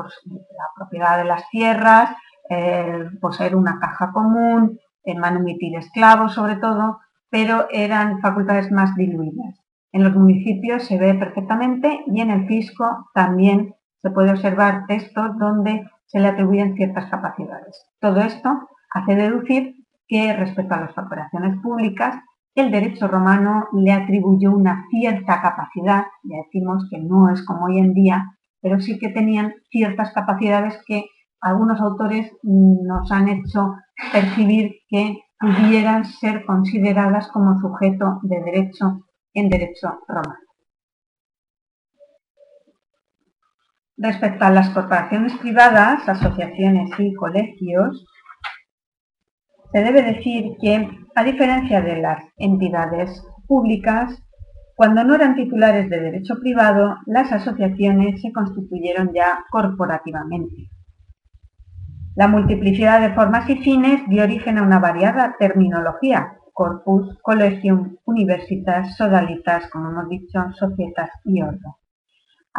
propiedad 0.77 1.19
de 1.19 1.25
las 1.25 1.49
tierras, 1.51 2.11
poseer 3.21 3.57
una 3.57 3.81
caja 3.81 4.13
común, 4.13 4.79
el 5.03 5.19
manumitir 5.19 5.77
esclavos 5.77 6.35
sobre 6.35 6.55
todo, 6.55 7.01
pero 7.31 7.67
eran 7.73 8.21
facultades 8.21 8.71
más 8.71 8.95
diluidas. 8.95 9.59
En 9.91 10.05
los 10.05 10.15
municipios 10.15 10.85
se 10.85 10.99
ve 10.99 11.15
perfectamente 11.15 12.05
y 12.07 12.21
en 12.21 12.31
el 12.31 12.47
fisco 12.47 13.11
también 13.13 13.75
se 14.03 14.11
puede 14.11 14.31
observar 14.31 14.87
textos 14.87 15.37
donde 15.37 15.85
se 16.09 16.19
le 16.19 16.29
atribuyen 16.29 16.75
ciertas 16.75 17.09
capacidades. 17.11 17.87
Todo 18.01 18.21
esto 18.21 18.69
hace 18.93 19.15
deducir 19.15 19.77
que 20.09 20.33
respecto 20.33 20.75
a 20.75 20.81
las 20.81 20.95
corporaciones 20.95 21.61
públicas, 21.63 22.17
el 22.55 22.71
derecho 22.71 23.07
romano 23.07 23.69
le 23.73 23.93
atribuyó 23.93 24.53
una 24.53 24.87
cierta 24.91 25.41
capacidad, 25.41 26.07
ya 26.25 26.37
decimos 26.45 26.89
que 26.91 26.99
no 26.99 27.31
es 27.31 27.45
como 27.45 27.67
hoy 27.67 27.79
en 27.79 27.95
día, 27.95 28.25
pero 28.61 28.81
sí 28.81 28.99
que 28.99 29.11
tenían 29.11 29.55
ciertas 29.71 30.13
capacidades 30.13 30.77
que 30.87 31.05
algunos 31.41 31.81
autores 31.81 32.33
nos 32.43 33.13
han 33.13 33.29
hecho 33.29 33.77
percibir 34.13 34.73
que 34.89 35.19
pudieran 35.39 36.05
ser 36.05 36.45
consideradas 36.45 37.29
como 37.29 37.61
sujeto 37.61 38.19
de 38.23 38.41
derecho 38.41 39.05
en 39.35 39.49
derecho 39.49 40.01
romano. 40.09 40.48
Respecto 44.01 44.45
a 44.45 44.51
las 44.51 44.71
corporaciones 44.71 45.37
privadas, 45.39 46.09
asociaciones 46.09 46.89
y 46.99 47.13
colegios, 47.15 48.07
se 49.73 49.83
debe 49.83 50.03
decir 50.03 50.53
que, 50.61 50.89
a 51.17 51.25
diferencia 51.25 51.81
de 51.81 52.01
las 52.01 52.23
entidades 52.37 53.21
públicas, 53.49 54.23
cuando 54.77 55.03
no 55.03 55.17
eran 55.17 55.35
titulares 55.35 55.91
de 55.91 56.01
derecho 56.01 56.37
privado, 56.39 56.95
las 57.07 57.33
asociaciones 57.33 58.23
se 58.23 58.31
constituyeron 58.31 59.13
ya 59.13 59.45
corporativamente. 59.51 60.71
La 62.15 62.29
multiplicidad 62.29 63.01
de 63.01 63.15
formas 63.15 63.51
y 63.51 63.57
fines 63.57 64.03
dio 64.09 64.23
origen 64.23 64.59
a 64.59 64.63
una 64.63 64.79
variada 64.79 65.35
terminología, 65.41 66.39
corpus, 66.53 67.19
collegium, 67.23 67.97
universitas, 68.05 68.97
sodalitas, 68.97 69.69
como 69.71 69.91
hemos 69.91 70.09
dicho, 70.09 70.39
societas 70.55 71.11
y 71.25 71.43
orden. 71.43 71.73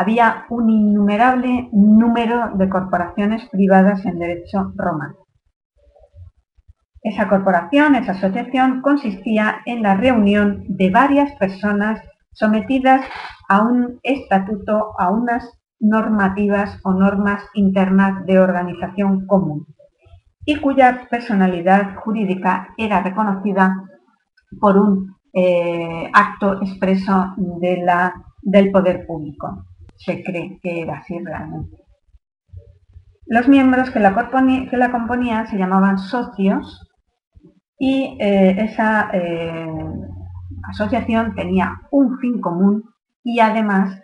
Había 0.01 0.45
un 0.49 0.69
innumerable 0.69 1.67
número 1.73 2.51
de 2.55 2.69
corporaciones 2.69 3.49
privadas 3.49 4.05
en 4.05 4.17
derecho 4.17 4.71
romano. 4.77 5.25
Esa 7.03 7.27
corporación, 7.27 7.95
esa 7.95 8.13
asociación, 8.13 8.81
consistía 8.81 9.59
en 9.65 9.83
la 9.83 9.95
reunión 9.95 10.63
de 10.69 10.89
varias 10.89 11.33
personas 11.33 12.01
sometidas 12.31 13.01
a 13.49 13.61
un 13.61 13.99
estatuto, 14.03 14.93
a 14.97 15.11
unas 15.11 15.51
normativas 15.81 16.79
o 16.85 16.93
normas 16.93 17.43
internas 17.53 18.25
de 18.25 18.39
organización 18.39 19.27
común 19.27 19.67
y 20.45 20.55
cuya 20.61 21.09
personalidad 21.09 21.95
jurídica 21.95 22.69
era 22.77 23.01
reconocida 23.01 23.75
por 24.61 24.77
un 24.77 25.17
eh, 25.33 26.09
acto 26.13 26.61
expreso 26.61 27.35
del 28.41 28.71
poder 28.71 29.05
público. 29.05 29.65
Se 29.99 30.23
cree 30.23 30.59
que 30.61 30.81
era 30.81 30.97
así 30.97 31.17
realmente. 31.19 31.77
Los 33.27 33.47
miembros 33.47 33.91
que 33.91 33.99
la, 33.99 34.13
componían 34.15 35.47
se 35.47 35.57
llamaban 35.57 35.99
socios 35.99 36.89
y 37.77 38.17
eh, 38.19 38.55
esa 38.59 39.09
eh, 39.13 39.67
asociación 40.63 41.35
tenía 41.35 41.81
un 41.91 42.17
fin 42.19 42.41
común 42.41 42.83
y 43.23 43.39
además 43.39 44.01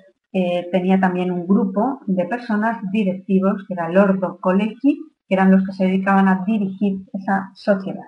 tenía 0.69 0.99
también 0.99 1.31
un 1.31 1.47
grupo 1.47 2.01
de 2.07 2.25
personas 2.25 2.79
directivos, 2.91 3.63
que 3.65 3.73
era 3.73 3.87
el 3.87 3.97
Ordo 3.97 4.37
Collegi, 4.41 4.99
que 5.29 5.33
eran 5.33 5.49
los 5.49 5.65
que 5.65 5.71
se 5.71 5.85
dedicaban 5.85 6.27
a 6.27 6.43
dirigir 6.45 7.05
esa 7.13 7.51
sociedad. 7.53 8.03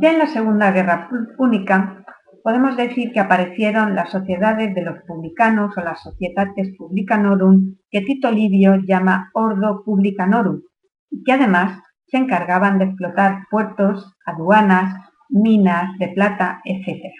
Ya 0.00 0.12
en 0.12 0.18
la 0.18 0.28
Segunda 0.28 0.70
Guerra 0.70 1.10
Púnica 1.36 2.06
podemos 2.42 2.74
decir 2.74 3.12
que 3.12 3.20
aparecieron 3.20 3.94
las 3.94 4.10
sociedades 4.10 4.74
de 4.74 4.80
los 4.80 4.96
publicanos 5.06 5.76
o 5.76 5.80
las 5.82 6.02
societates 6.02 6.74
publicanorum 6.78 7.76
que 7.90 8.00
Tito 8.00 8.30
Livio 8.30 8.76
llama 8.76 9.30
Ordo 9.34 9.82
Publicanorum 9.84 10.62
y 11.10 11.22
que 11.22 11.32
además 11.32 11.82
se 12.06 12.16
encargaban 12.16 12.78
de 12.78 12.86
explotar 12.86 13.40
puertos, 13.50 14.16
aduanas, 14.24 14.94
minas 15.28 15.98
de 15.98 16.08
plata, 16.08 16.62
etc. 16.64 17.12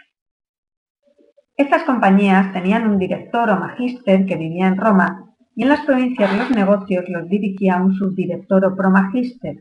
Estas 1.57 1.83
compañías 1.83 2.51
tenían 2.55 2.89
un 2.89 2.99
director 2.99 3.51
o 3.51 3.61
magíster 3.61 4.25
que 4.25 4.37
vivía 4.37 4.69
en 4.69 4.79
Roma 4.79 5.35
y 5.55 5.65
en 5.65 5.69
las 5.69 5.85
provincias 5.85 6.35
los 6.35 6.51
negocios 6.51 7.05
los 7.11 7.29
dirigía 7.29 7.77
un 7.77 7.93
subdirector 7.93 8.65
o 8.65 8.75
promagíster, 8.75 9.57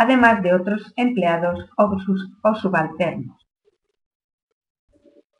además 0.00 0.42
de 0.42 0.54
otros 0.54 0.94
empleados 0.96 1.68
o, 1.76 2.54
subalternos. 2.54 3.36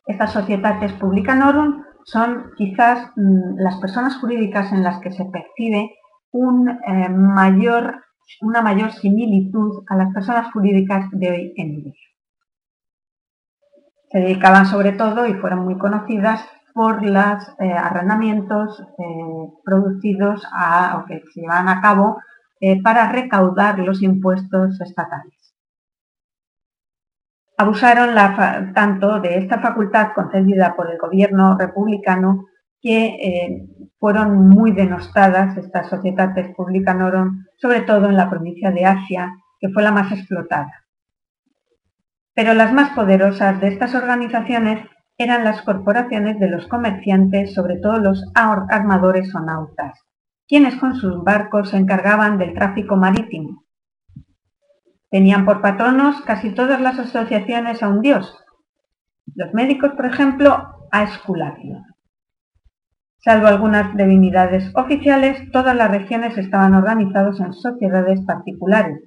Estas 0.07 0.33
societates 0.33 0.93
publicanorum 0.93 1.83
son 2.05 2.51
quizás 2.59 3.11
mm, 3.17 3.57
las 3.57 3.77
personas 3.81 4.19
jurídicas 4.19 4.71
en 4.73 4.83
las 4.83 5.01
que 5.01 5.13
se 5.13 5.25
percibe 5.25 5.79
eh, 5.79 7.09
una 8.43 8.63
mayor 8.63 8.93
similitud 8.93 9.83
a 9.89 9.97
las 9.97 10.13
personas 10.13 10.53
jurídicas 10.53 11.09
de 11.11 11.31
hoy 11.31 11.55
en 11.57 11.83
día. 11.83 11.95
Se 14.13 14.19
dedicaban 14.19 14.67
sobre 14.67 14.93
todo 14.93 15.27
y 15.27 15.33
fueron 15.35 15.65
muy 15.65 15.79
conocidas 15.79 16.47
por 16.75 17.03
los 17.03 17.49
eh, 17.61 17.73
arrendamientos 17.73 18.79
eh, 18.99 19.53
producidos 19.65 20.45
o 20.97 21.05
que 21.07 21.23
se 21.33 21.41
llevan 21.41 21.69
a 21.71 21.81
cabo 21.81 22.19
eh, 22.61 22.83
para 22.83 23.11
recaudar 23.11 23.79
los 23.79 24.03
impuestos 24.03 24.81
estatales. 24.81 25.55
Abusaron 27.57 28.15
tanto 28.75 29.21
de 29.21 29.39
esta 29.39 29.61
facultad 29.61 30.13
concedida 30.15 30.75
por 30.75 30.91
el 30.91 30.99
gobierno 30.99 31.59
republicano 31.59 32.47
que 32.81 33.07
eh, 33.07 33.67
fueron 33.99 34.49
muy 34.49 34.73
denostadas 34.73 35.57
estas 35.59 35.89
sociedades 35.89 36.55
publicanorum, 36.57 37.45
sobre 37.57 37.83
todo 37.83 38.09
en 38.09 38.17
la 38.17 38.31
provincia 38.31 38.71
de 38.71 38.87
Asia, 38.87 39.35
que 39.59 39.69
fue 39.69 39.83
la 39.83 39.93
más 39.93 40.11
explotada. 40.11 40.73
Pero 42.35 42.55
las 42.55 42.73
más 42.73 42.91
poderosas 42.91 43.61
de 43.61 43.69
estas 43.69 43.95
organizaciones 43.95 44.87
eran 45.19 45.45
las 45.45 45.61
corporaciones 45.61 46.41
de 46.41 46.49
los 46.49 46.67
comerciantes, 46.67 47.53
sobre 47.53 47.77
todo 47.77 47.99
los 47.99 48.25
armadores 48.35 49.35
o 49.35 49.41
nautas, 49.41 50.01
quienes 50.51 50.75
con 50.75 50.97
sus 50.97 51.23
barcos 51.23 51.71
se 51.71 51.77
encargaban 51.77 52.37
del 52.37 52.55
tráfico 52.55 52.97
marítimo. 52.97 53.63
Tenían 55.09 55.45
por 55.45 55.61
patronos 55.61 56.21
casi 56.23 56.51
todas 56.51 56.81
las 56.81 56.99
asociaciones 56.99 57.85
a 57.85 57.89
un 57.89 58.01
dios. 58.01 58.37
Los 59.37 59.55
médicos, 59.55 59.93
por 59.93 60.07
ejemplo, 60.07 60.89
a 60.91 61.05
Esculapio. 61.05 61.85
Salvo 63.19 63.47
algunas 63.47 63.97
divinidades 63.97 64.73
oficiales, 64.75 65.39
todas 65.53 65.77
las 65.77 65.89
regiones 65.89 66.37
estaban 66.37 66.75
organizadas 66.75 67.39
en 67.39 67.53
sociedades 67.53 68.21
particulares, 68.23 68.99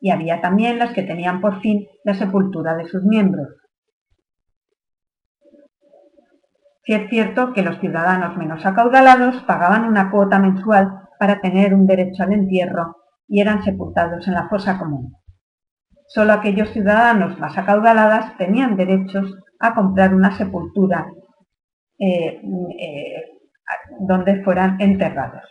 y 0.00 0.10
había 0.10 0.40
también 0.40 0.78
las 0.78 0.92
que 0.92 1.02
tenían 1.02 1.40
por 1.40 1.60
fin 1.62 1.88
la 2.04 2.14
sepultura 2.14 2.76
de 2.76 2.86
sus 2.86 3.02
miembros. 3.02 3.48
Si 6.86 6.94
es 6.94 7.10
cierto 7.10 7.52
que 7.52 7.62
los 7.62 7.80
ciudadanos 7.80 8.36
menos 8.36 8.64
acaudalados 8.64 9.42
pagaban 9.42 9.86
una 9.86 10.08
cuota 10.08 10.38
mensual 10.38 11.00
para 11.18 11.40
tener 11.40 11.74
un 11.74 11.84
derecho 11.84 12.22
al 12.22 12.32
entierro 12.32 12.98
y 13.26 13.40
eran 13.40 13.64
sepultados 13.64 14.28
en 14.28 14.34
la 14.34 14.48
fosa 14.48 14.78
común. 14.78 15.16
Solo 16.06 16.32
aquellos 16.32 16.70
ciudadanos 16.70 17.40
más 17.40 17.58
acaudaladas 17.58 18.36
tenían 18.38 18.76
derechos 18.76 19.34
a 19.58 19.74
comprar 19.74 20.14
una 20.14 20.36
sepultura 20.36 21.08
eh, 21.98 22.40
eh, 22.78 23.24
donde 23.98 24.44
fueran 24.44 24.80
enterrados. 24.80 25.42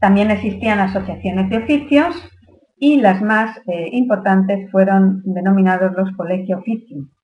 También 0.00 0.32
existían 0.32 0.80
asociaciones 0.80 1.48
de 1.50 1.58
oficios 1.58 2.28
y 2.78 3.00
las 3.00 3.22
más 3.22 3.58
eh, 3.68 3.90
importantes 3.92 4.68
fueron 4.72 5.22
denominados 5.24 5.92
los 5.96 6.10
colegios 6.16 6.58
oficios 6.58 7.15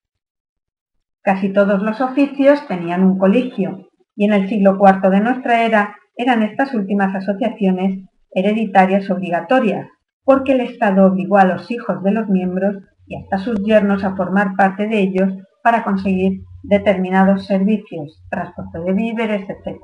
Casi 1.22 1.52
todos 1.52 1.80
los 1.82 2.00
oficios 2.00 2.66
tenían 2.66 3.04
un 3.04 3.16
colegio 3.16 3.88
y 4.16 4.24
en 4.24 4.32
el 4.32 4.48
siglo 4.48 4.76
IV 4.80 5.08
de 5.08 5.20
nuestra 5.20 5.64
era 5.64 5.96
eran 6.16 6.42
estas 6.42 6.74
últimas 6.74 7.14
asociaciones 7.14 8.04
hereditarias 8.32 9.08
obligatorias, 9.08 9.88
porque 10.24 10.52
el 10.52 10.60
Estado 10.60 11.06
obligó 11.06 11.38
a 11.38 11.44
los 11.44 11.70
hijos 11.70 12.02
de 12.02 12.10
los 12.10 12.28
miembros 12.28 12.76
y 13.06 13.16
hasta 13.16 13.38
sus 13.38 13.62
yernos 13.64 14.04
a 14.04 14.16
formar 14.16 14.56
parte 14.56 14.88
de 14.88 14.98
ellos 15.00 15.32
para 15.62 15.84
conseguir 15.84 16.42
determinados 16.62 17.46
servicios, 17.46 18.22
transporte 18.28 18.80
de 18.80 18.92
víveres, 18.92 19.48
etc. 19.48 19.78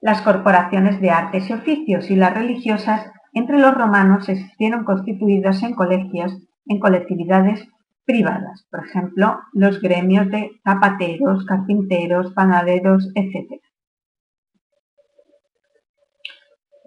Las 0.00 0.22
corporaciones 0.22 1.00
de 1.00 1.10
artes 1.10 1.48
y 1.48 1.52
oficios 1.54 2.10
y 2.10 2.16
las 2.16 2.34
religiosas 2.34 3.06
entre 3.32 3.58
los 3.58 3.74
romanos 3.74 4.28
existieron 4.28 4.84
constituidas 4.84 5.62
en 5.62 5.74
colegios, 5.74 6.36
en 6.66 6.78
colectividades 6.78 7.66
privadas, 8.06 8.66
por 8.70 8.86
ejemplo, 8.86 9.40
los 9.52 9.80
gremios 9.80 10.30
de 10.30 10.52
zapateros, 10.64 11.44
carpinteros, 11.44 12.32
panaderos, 12.32 13.10
etc. 13.14 13.60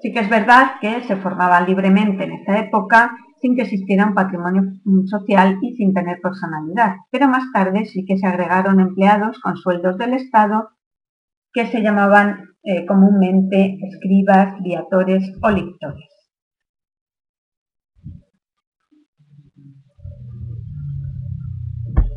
Sí 0.01 0.13
que 0.13 0.19
es 0.19 0.29
verdad 0.29 0.79
que 0.79 1.01
se 1.03 1.17
formaban 1.17 1.65
libremente 1.67 2.23
en 2.23 2.31
esta 2.31 2.57
época 2.57 3.17
sin 3.41 3.55
que 3.55 3.63
existiera 3.63 4.05
un 4.05 4.15
patrimonio 4.15 4.63
social 5.05 5.59
y 5.61 5.75
sin 5.75 5.93
tener 5.93 6.19
personalidad, 6.21 6.95
pero 7.11 7.27
más 7.27 7.51
tarde 7.53 7.85
sí 7.85 8.05
que 8.05 8.17
se 8.17 8.27
agregaron 8.27 8.79
empleados 8.79 9.39
con 9.39 9.57
sueldos 9.57 9.97
del 9.97 10.13
Estado 10.13 10.69
que 11.53 11.67
se 11.67 11.81
llamaban 11.81 12.49
eh, 12.63 12.85
comúnmente 12.85 13.77
escribas, 13.81 14.61
viatores 14.61 15.23
o 15.41 15.49
lictores. 15.49 16.08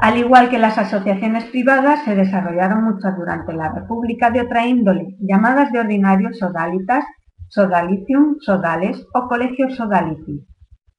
Al 0.03 0.19
igual 0.19 0.51
que 0.51 0.59
las 0.59 0.79
asociaciones 0.79 1.45
privadas, 1.45 2.05
se 2.05 2.17
desarrollaron 2.17 2.83
muchas 2.83 3.17
durante 3.17 3.53
la 3.53 3.73
República 3.73 4.33
de 4.33 4.41
otra 4.41 4.67
índole, 4.67 5.15
llamadas 5.21 5.71
de 5.71 5.79
ordinario 5.79 6.35
sodalitas, 6.35 7.05
sodalicium, 7.47 8.35
sodales 8.41 9.07
o 9.15 9.29
colegios 9.29 9.77
sodalici, 9.77 10.45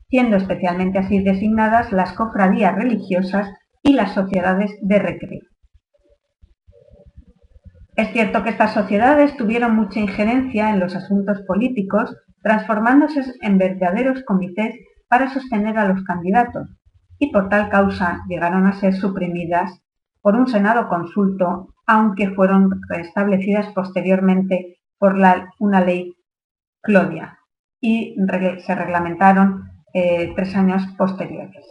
siendo 0.08 0.38
especialmente 0.38 1.00
así 1.00 1.22
designadas 1.22 1.92
las 1.92 2.13
cofradías 2.13 2.76
religiosas 2.76 3.50
y 3.82 3.92
las 3.92 4.13
sociedades 4.13 4.72
de 4.82 5.00
recreo. 5.00 5.42
Es 7.98 8.10
cierto 8.13 8.42
que 8.42 8.52
estas 8.52 8.74
sociedades 8.74 9.36
tuvieron 9.36 9.76
mucha 9.76 10.00
injerencia 10.00 10.70
en 10.70 10.80
los 10.80 10.96
asuntos 10.96 11.42
políticos, 11.42 12.16
transformándose 12.42 13.22
en 13.42 13.58
verdaderos 13.58 14.24
comités 14.24 14.76
para 15.10 15.30
sostener 15.30 15.78
a 15.78 15.89
los 15.89 16.06
candidatos, 16.06 16.70
y 17.24 17.32
por 17.32 17.48
tal 17.48 17.70
causa 17.70 18.26
llegaron 18.28 18.68
a 18.68 18.74
ser 18.74 18.94
suprimidas 18.94 19.82
por 20.22 20.36
un 20.36 20.46
Senado 20.46 20.90
consulto, 20.90 21.74
aunque 21.88 22.32
fueron 22.32 22.82
restablecidas 22.90 23.68
posteriormente 23.74 24.80
por 24.98 25.16
una 25.60 25.80
ley 25.80 26.18
Clodia 26.82 27.40
y 27.80 28.18
se 28.66 28.76
reglamentaron 28.76 29.70
eh, 29.94 30.34
tres 30.36 30.54
años 30.56 30.84
posteriores. 30.98 31.66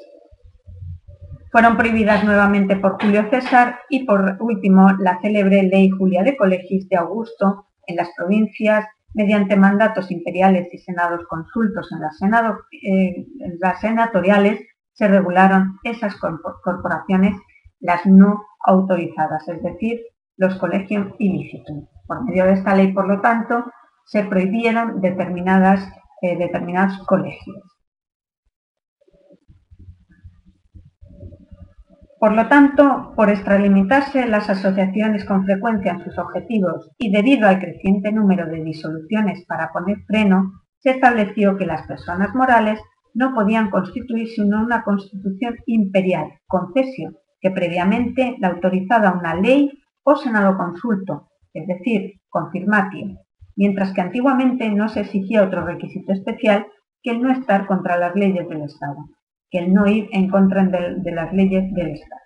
Fueron 1.51 1.77
prohibidas 1.77 2.25
nuevamente 2.25 2.77
por 2.77 2.99
Julio 2.99 3.29
César 3.29 3.81
y 3.91 4.07
por 4.07 4.38
último 4.41 4.91
la 5.01 5.21
célebre 5.21 5.65
Ley 5.65 5.91
Julia 5.91 6.23
de 6.23 6.35
Colegis 6.35 6.88
de 6.88 6.97
Augusto 6.97 7.67
en 7.87 7.97
las 7.97 8.09
provincias 8.17 8.87
mediante 9.12 9.57
mandatos 9.57 10.11
imperiales 10.11 10.73
y 10.73 10.79
senados 10.79 11.27
consultos 11.29 11.93
en 11.93 12.01
las, 12.01 12.23
eh, 12.23 13.27
en 13.41 13.59
las 13.61 13.81
senatoriales 13.83 14.61
se 14.92 15.09
regularon 15.09 15.78
esas 15.85 16.16
corporaciones, 16.16 17.35
las 17.81 18.07
no 18.07 18.44
autorizadas, 18.64 19.46
es 19.48 19.62
decir, 19.62 20.00
los 20.37 20.57
colegios 20.57 21.14
ilícitos. 21.18 21.88
Por 22.07 22.24
medio 22.24 22.44
de 22.44 22.52
esta 22.52 22.74
ley, 22.74 22.92
por 22.92 23.09
lo 23.09 23.20
tanto, 23.20 23.64
se 24.05 24.24
prohibieron 24.24 25.00
determinadas, 25.00 25.88
eh, 26.20 26.37
determinados 26.37 26.98
colegios. 27.07 27.62
Por 32.18 32.35
lo 32.35 32.46
tanto, 32.46 33.14
por 33.16 33.31
extralimitarse 33.31 34.28
las 34.28 34.48
asociaciones 34.48 35.24
con 35.24 35.44
frecuencia 35.44 35.90
en 35.90 36.05
sus 36.05 36.16
objetivos 36.18 36.88
y 36.96 37.11
debido 37.11 37.48
al 37.48 37.59
creciente 37.59 38.12
número 38.12 38.46
de 38.46 38.62
disoluciones 38.62 39.44
para 39.46 39.72
poner 39.72 39.98
freno, 40.07 40.52
se 40.78 40.90
estableció 40.90 41.57
que 41.57 41.66
las 41.66 41.85
personas 41.87 42.33
morales 42.33 42.81
no 43.14 43.35
podían 43.35 43.70
constituir 43.70 44.29
sino 44.29 44.62
una 44.62 44.83
constitución 44.83 45.57
imperial, 45.66 46.27
concesio, 46.46 47.12
que 47.40 47.51
previamente 47.51 48.37
la 48.38 48.48
autorizaba 48.48 49.12
una 49.12 49.35
ley 49.35 49.70
o 50.03 50.16
senado 50.16 50.57
consulto, 50.57 51.29
es 51.53 51.66
decir, 51.66 52.20
confirmatio, 52.29 53.18
mientras 53.57 53.92
que 53.92 54.01
antiguamente 54.01 54.70
no 54.70 54.88
se 54.88 55.01
exigía 55.01 55.42
otro 55.42 55.64
requisito 55.66 56.12
especial 56.12 56.66
que 57.03 57.11
el 57.11 57.22
no 57.22 57.31
estar 57.33 57.66
contra 57.66 57.96
las 57.98 58.14
leyes 58.14 58.48
del 58.48 58.62
Estado 58.62 59.07
que 59.53 59.59
el 59.59 59.75
no 59.75 59.87
ir 59.87 60.09
en 60.12 60.31
contra 60.31 60.64
de, 60.64 61.12
las 61.12 61.33
leyes 61.33 61.72
del 61.75 61.90
Estado. 61.90 62.22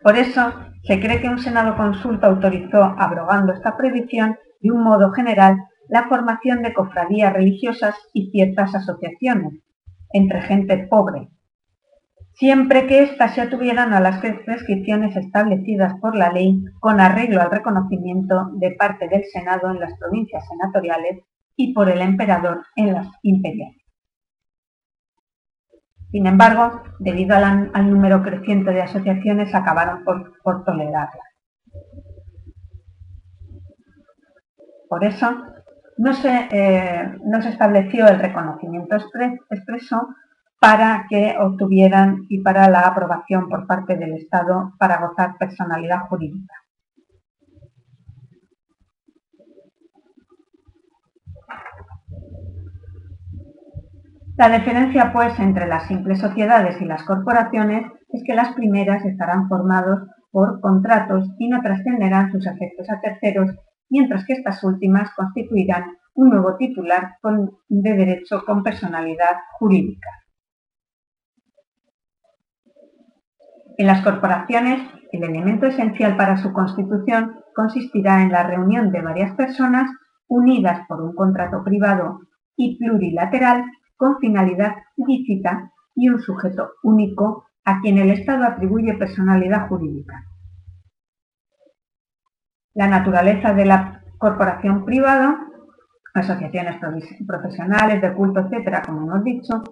Por 0.00 0.16
eso, 0.16 0.54
se 0.84 1.00
cree 1.00 1.20
que 1.20 1.28
un 1.28 1.40
Senado 1.40 1.76
consulta 1.76 2.28
autorizó, 2.28 2.82
abrogando 2.96 3.52
esta 3.52 3.76
prohibición, 3.76 4.38
de 4.60 4.70
un 4.70 4.84
modo 4.84 5.10
general, 5.12 5.56
la 5.90 6.08
formación 6.08 6.62
de 6.62 6.72
cofradías 6.72 7.32
religiosas 7.32 7.94
y 8.12 8.30
ciertas 8.30 8.74
asociaciones 8.74 9.54
entre 10.12 10.40
gente 10.42 10.86
pobre, 10.88 11.28
siempre 12.34 12.86
que 12.86 13.02
éstas 13.02 13.34
se 13.34 13.42
atuvieran 13.42 13.92
a 13.92 14.00
las 14.00 14.18
prescripciones 14.18 15.16
establecidas 15.16 15.94
por 16.00 16.16
la 16.16 16.32
ley 16.32 16.64
con 16.80 17.00
arreglo 17.00 17.42
al 17.42 17.50
reconocimiento 17.50 18.50
de 18.54 18.72
parte 18.72 19.08
del 19.08 19.24
Senado 19.24 19.70
en 19.70 19.80
las 19.80 19.98
provincias 19.98 20.42
senatoriales 20.48 21.18
y 21.56 21.74
por 21.74 21.90
el 21.90 22.00
emperador 22.00 22.64
en 22.76 22.94
las 22.94 23.08
imperiales. 23.22 23.80
Sin 26.10 26.26
embargo, 26.26 26.82
debido 26.98 27.36
al, 27.36 27.90
número 27.90 28.22
creciente 28.22 28.72
de 28.72 28.82
asociaciones, 28.82 29.54
acabaron 29.54 30.02
por, 30.04 30.64
tolerarla. 30.64 31.22
Por 34.88 35.04
eso, 35.04 35.44
no 36.00 36.14
se, 36.14 36.48
eh, 36.50 37.12
no 37.26 37.42
se, 37.42 37.50
estableció 37.50 38.08
el 38.08 38.18
reconocimiento 38.18 38.96
expreso 39.50 40.08
para 40.58 41.04
que 41.10 41.36
obtuvieran 41.38 42.24
y 42.30 42.40
para 42.40 42.70
la 42.70 42.80
aprobación 42.80 43.50
por 43.50 43.66
parte 43.66 43.96
del 43.96 44.14
Estado 44.14 44.72
para 44.78 45.06
gozar 45.06 45.36
personalidad 45.38 46.00
jurídica. 46.08 46.54
La 54.38 54.48
diferencia, 54.48 55.12
pues, 55.12 55.38
entre 55.38 55.66
las 55.66 55.86
simples 55.86 56.18
sociedades 56.18 56.80
y 56.80 56.86
las 56.86 57.02
corporaciones 57.02 57.84
es 58.08 58.22
que 58.24 58.34
las 58.34 58.54
primeras 58.54 59.04
estarán 59.04 59.48
formados 59.48 60.08
por 60.30 60.62
contratos 60.62 61.28
y 61.38 61.48
no 61.48 61.60
trascenderán 61.60 62.32
sus 62.32 62.46
efectos 62.46 62.88
a 62.88 63.00
terceros, 63.02 63.50
mientras 63.90 64.24
que 64.24 64.32
estas 64.32 64.62
últimas 64.64 65.10
constituirán 65.14 65.98
un 66.14 66.30
nuevo 66.30 66.56
titular 66.56 67.16
de 67.68 67.92
derecho 67.94 68.44
con 68.44 68.62
personalidad 68.62 69.36
jurídica. 69.58 70.08
En 73.76 73.86
las 73.86 74.02
corporaciones, 74.02 74.80
el 75.12 75.24
elemento 75.24 75.66
esencial 75.66 76.16
para 76.16 76.36
su 76.36 76.52
constitución 76.52 77.36
consistirá 77.54 78.22
en 78.22 78.30
la 78.30 78.42
reunión 78.42 78.92
de 78.92 79.02
varias 79.02 79.34
personas 79.34 79.90
unidas 80.28 80.86
por 80.86 81.00
un 81.02 81.14
contrato 81.14 81.64
privado 81.64 82.20
y 82.56 82.78
plurilateral 82.78 83.64
con 83.96 84.18
finalidad 84.18 84.74
lícita 84.96 85.72
y 85.94 86.08
un 86.08 86.20
sujeto 86.20 86.72
único 86.82 87.46
a 87.64 87.80
quien 87.80 87.98
el 87.98 88.10
Estado 88.10 88.44
atribuye 88.44 88.94
personalidad 88.94 89.68
jurídica. 89.68 90.29
La 92.74 92.86
naturaleza 92.86 93.52
de 93.52 93.64
la 93.64 94.02
corporación 94.18 94.84
privada, 94.84 95.46
asociaciones 96.14 96.76
profesionales, 97.26 98.00
de 98.00 98.12
culto, 98.14 98.40
etcétera, 98.40 98.82
como 98.82 99.02
hemos 99.02 99.24
dicho, 99.24 99.62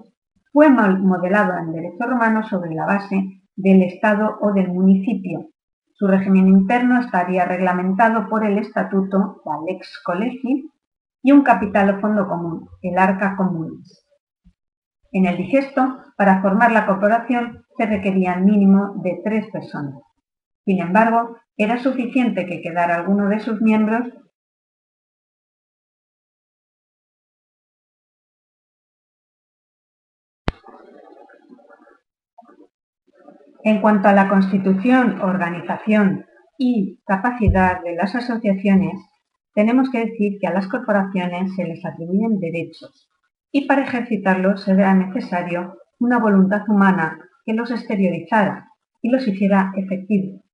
fue 0.52 0.70
modelado 0.70 1.56
en 1.58 1.72
derecho 1.72 2.06
romano 2.06 2.42
sobre 2.42 2.74
la 2.74 2.87
base 2.87 3.42
del 3.54 3.82
Estado 3.82 4.38
o 4.40 4.52
del 4.52 4.68
municipio. 4.68 5.48
Su 5.92 6.06
régimen 6.06 6.48
interno 6.48 7.00
estaría 7.00 7.44
reglamentado 7.44 8.28
por 8.28 8.44
el 8.44 8.58
Estatuto, 8.58 9.42
la 9.44 9.58
Lex 9.66 10.00
Colegi, 10.04 10.70
y 11.22 11.32
un 11.32 11.42
capital 11.42 11.90
o 11.90 12.00
fondo 12.00 12.28
común, 12.28 12.68
el 12.82 12.96
Arca 12.98 13.37
Comunis. 13.37 14.04
En 15.12 15.26
el 15.26 15.37
digesto, 15.37 15.98
para 16.16 16.40
formar 16.40 16.72
la 16.72 16.87
corporación 16.87 17.64
se 17.76 17.87
requerían 17.87 18.44
mínimo 18.44 18.94
de 19.02 19.20
tres 19.24 19.46
personas. 19.50 20.00
Sin 20.68 20.83
embargo, 20.83 21.38
era 21.57 21.78
suficiente 21.78 22.44
que 22.44 22.61
quedara 22.61 22.96
alguno 22.96 23.31
de 23.31 23.40
sus 23.40 23.62
miembros 23.62 24.07
En 33.64 33.81
cuanto 33.81 34.09
a 34.09 34.12
la 34.12 34.28
constitución, 34.28 35.22
organización 35.22 36.26
y 36.59 37.00
capacidad 37.07 37.83
de 37.83 37.94
las 37.96 38.14
asociaciones, 38.14 38.92
tenemos 39.54 39.90
que 39.90 40.04
decir 40.04 40.38
que 40.38 40.46
a 40.48 40.52
las 40.52 40.68
corporaciones 40.68 41.54
se 41.57 41.64
les 41.64 41.85
atribuyen 41.85 42.38
derechos, 42.40 43.09
y 43.50 43.66
para 43.66 43.85
ejercitarlos 43.85 44.64
será 44.64 44.94
necesario 44.94 45.78
una 45.98 46.18
voluntad 46.18 46.62
humana 46.68 47.18
que 47.46 47.54
los 47.54 47.70
exteriorizara 47.70 48.68
y 49.00 49.11
los 49.11 49.26
hiciera 49.26 49.72
efectivos. 49.76 50.47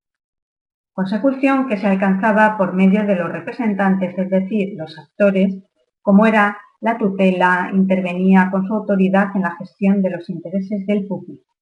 Consecución 0.94 1.66
que 1.66 1.76
se 1.76 1.88
alcanzaba 1.88 2.56
por 2.56 2.72
medio 2.72 3.04
de 3.04 3.16
los 3.16 3.28
representantes, 3.28 4.16
es 4.16 4.30
decir, 4.30 4.74
los 4.76 4.96
actores, 4.96 5.58
como 6.00 6.24
era 6.24 6.56
la 6.80 6.98
tutela, 6.98 7.70
intervenía 7.74 8.48
con 8.52 8.64
su 8.64 8.74
autoridad 8.74 9.34
en 9.34 9.42
la 9.42 9.56
gestión 9.56 10.02
de 10.02 10.10
los 10.10 10.30
intereses 10.30 10.86
del 10.86 11.08
público. 11.08 11.52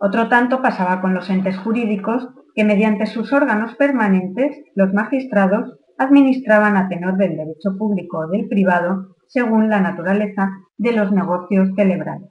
Otro 0.00 0.28
tanto 0.28 0.60
pasaba 0.60 1.00
con 1.00 1.14
los 1.14 1.30
entes 1.30 1.58
jurídicos 1.58 2.28
que 2.56 2.64
mediante 2.64 3.06
sus 3.06 3.32
órganos 3.32 3.76
permanentes, 3.76 4.64
los 4.74 4.92
magistrados, 4.92 5.78
administraban 5.96 6.76
a 6.76 6.88
tenor 6.88 7.18
del 7.18 7.36
derecho 7.36 7.76
público 7.78 8.18
o 8.18 8.26
del 8.26 8.48
privado 8.48 9.14
según 9.28 9.70
la 9.70 9.80
naturaleza 9.80 10.50
de 10.76 10.90
los 10.90 11.12
negocios 11.12 11.68
celebrados. 11.76 12.30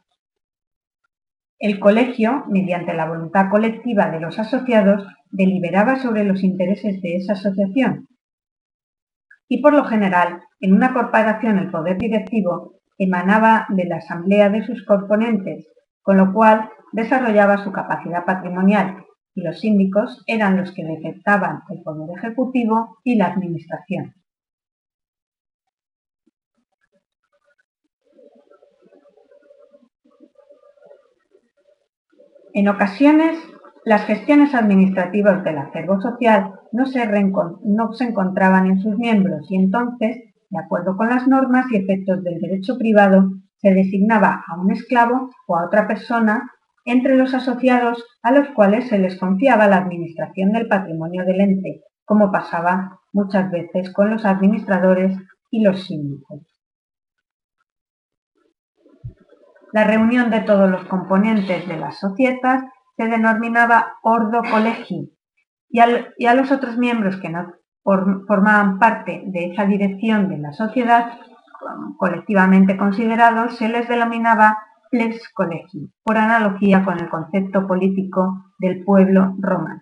El 1.60 1.78
colegio, 1.82 2.46
mediante 2.48 2.94
la 2.94 3.06
voluntad 3.06 3.50
colectiva 3.50 4.10
de 4.10 4.22
los 4.22 4.40
asociados, 4.40 5.06
deliberaba 5.30 5.98
sobre 5.98 6.24
los 6.24 6.42
intereses 6.42 7.02
de 7.02 7.18
esa 7.18 7.34
asociación. 7.34 8.08
Y 9.50 9.62
por 9.62 9.74
lo 9.74 9.84
general, 9.84 10.42
en 10.62 10.74
una 10.74 10.94
corporación 10.94 11.58
el 11.58 11.70
poder 11.70 11.98
directivo 11.98 12.80
emanaba 12.98 13.66
de 13.70 13.86
la 13.86 13.98
asamblea 13.98 14.50
de 14.50 14.66
sus 14.66 14.86
componentes, 14.86 15.68
con 16.02 16.16
lo 16.16 16.32
cual 16.32 16.70
desarrollaba 16.94 17.64
su 17.64 17.74
capacidad 17.74 18.24
patrimonial 18.24 19.04
y 19.36 19.42
los 19.42 19.60
síndicos 19.60 20.24
eran 20.28 20.56
los 20.56 20.72
que 20.72 20.86
detectaban 20.86 21.64
el 21.70 21.82
poder 21.84 22.18
ejecutivo 22.18 22.98
y 23.04 23.16
la 23.16 23.28
administración. 23.28 24.14
En 32.54 32.68
ocasiones, 32.68 33.38
las 33.86 34.06
gestiones 34.06 34.56
administrativas 34.56 35.44
del 35.44 35.60
acervo 35.60 36.02
social 36.02 36.54
no 36.72 36.86
se, 36.88 37.04
encontraban 38.04 38.66
en 38.66 38.80
sus 38.80 38.98
miembros 38.98 39.46
y 39.50 39.56
entonces, 39.56 40.18
de 40.50 40.60
acuerdo 40.60 40.98
con 40.98 41.10
las 41.10 41.28
normas 41.28 41.68
y 41.72 41.78
efectos 41.78 42.24
del 42.24 42.40
derecho 42.40 42.78
privado, 42.78 43.32
se 43.58 43.74
designaba 43.74 44.44
a 44.48 44.60
un 44.60 44.72
esclavo 44.72 45.30
o 45.48 45.58
a 45.58 45.66
otra 45.66 45.88
persona 45.88 46.52
entre 46.86 47.16
los 47.16 47.36
asociados 47.36 48.04
a 48.24 48.32
los 48.32 48.48
cuales 48.50 48.88
se 48.88 48.98
les 48.98 49.18
confiaba 49.20 49.68
la 49.68 49.78
administración 49.78 50.52
del 50.52 50.68
patrimonio 50.68 51.26
del 51.26 51.42
ente, 51.42 51.82
como 52.04 52.32
pasaba 52.32 53.00
muchas 53.14 53.52
veces 53.52 53.94
con 53.94 54.10
los 54.10 54.26
administradores 54.26 55.16
y 55.52 55.62
los 55.62 55.84
síndicos. 55.84 56.49
La 59.72 59.84
reunión 59.84 60.32
de 60.32 60.42
todos 60.42 60.70
los 60.70 60.86
componentes 60.86 61.68
de 61.68 61.78
las 61.78 62.00
societas 62.00 62.64
se 62.98 63.06
denominaba 63.06 63.98
ordo 64.02 64.42
colegi 64.50 65.14
y, 65.70 65.80
a 65.80 66.34
los 66.34 66.52
otros 66.52 66.78
miembros 66.78 67.18
que 67.18 67.30
no 67.30 67.54
formaban 67.84 68.80
parte 68.80 69.24
de 69.28 69.52
esa 69.52 69.66
dirección 69.66 70.28
de 70.30 70.38
la 70.40 70.54
sociedad, 70.54 71.20
colectivamente 71.98 72.78
considerados, 72.78 73.58
se 73.58 73.70
les 73.70 73.88
denominaba 73.88 74.58
lex 74.92 75.30
colegi, 75.34 75.92
por 76.04 76.18
analogía 76.18 76.84
con 76.84 77.00
el 77.00 77.10
concepto 77.10 77.68
político 77.68 78.54
del 78.58 78.84
pueblo 78.84 79.36
romano. 79.40 79.82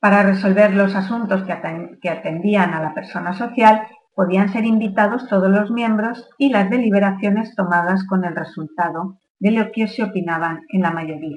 Para 0.00 0.22
resolver 0.22 0.72
los 0.74 0.94
asuntos 0.94 1.42
que 1.44 2.08
atendían 2.10 2.72
a 2.74 2.82
la 2.82 2.94
persona 2.94 3.34
social, 3.34 3.86
podían 4.16 4.48
ser 4.48 4.64
invitados 4.64 5.28
todos 5.28 5.50
los 5.50 5.70
miembros 5.70 6.26
y 6.38 6.48
las 6.48 6.70
deliberaciones 6.70 7.54
tomadas 7.54 8.06
con 8.06 8.24
el 8.24 8.34
resultado 8.34 9.18
de 9.38 9.50
lo 9.50 9.70
que 9.72 9.86
se 9.88 10.02
opinaban 10.02 10.62
en 10.70 10.80
la 10.80 10.90
mayoría. 10.90 11.36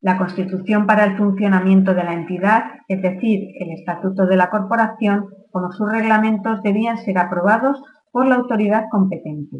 La 0.00 0.18
Constitución 0.18 0.86
para 0.86 1.04
el 1.04 1.16
funcionamiento 1.16 1.94
de 1.94 2.02
la 2.02 2.14
entidad, 2.14 2.64
es 2.88 3.00
decir, 3.02 3.50
el 3.60 3.70
Estatuto 3.70 4.26
de 4.26 4.36
la 4.36 4.50
Corporación, 4.50 5.28
como 5.52 5.70
sus 5.70 5.88
reglamentos, 5.88 6.60
debían 6.62 6.98
ser 6.98 7.18
aprobados 7.18 7.80
por 8.10 8.26
la 8.26 8.34
autoridad 8.34 8.86
competente. 8.90 9.58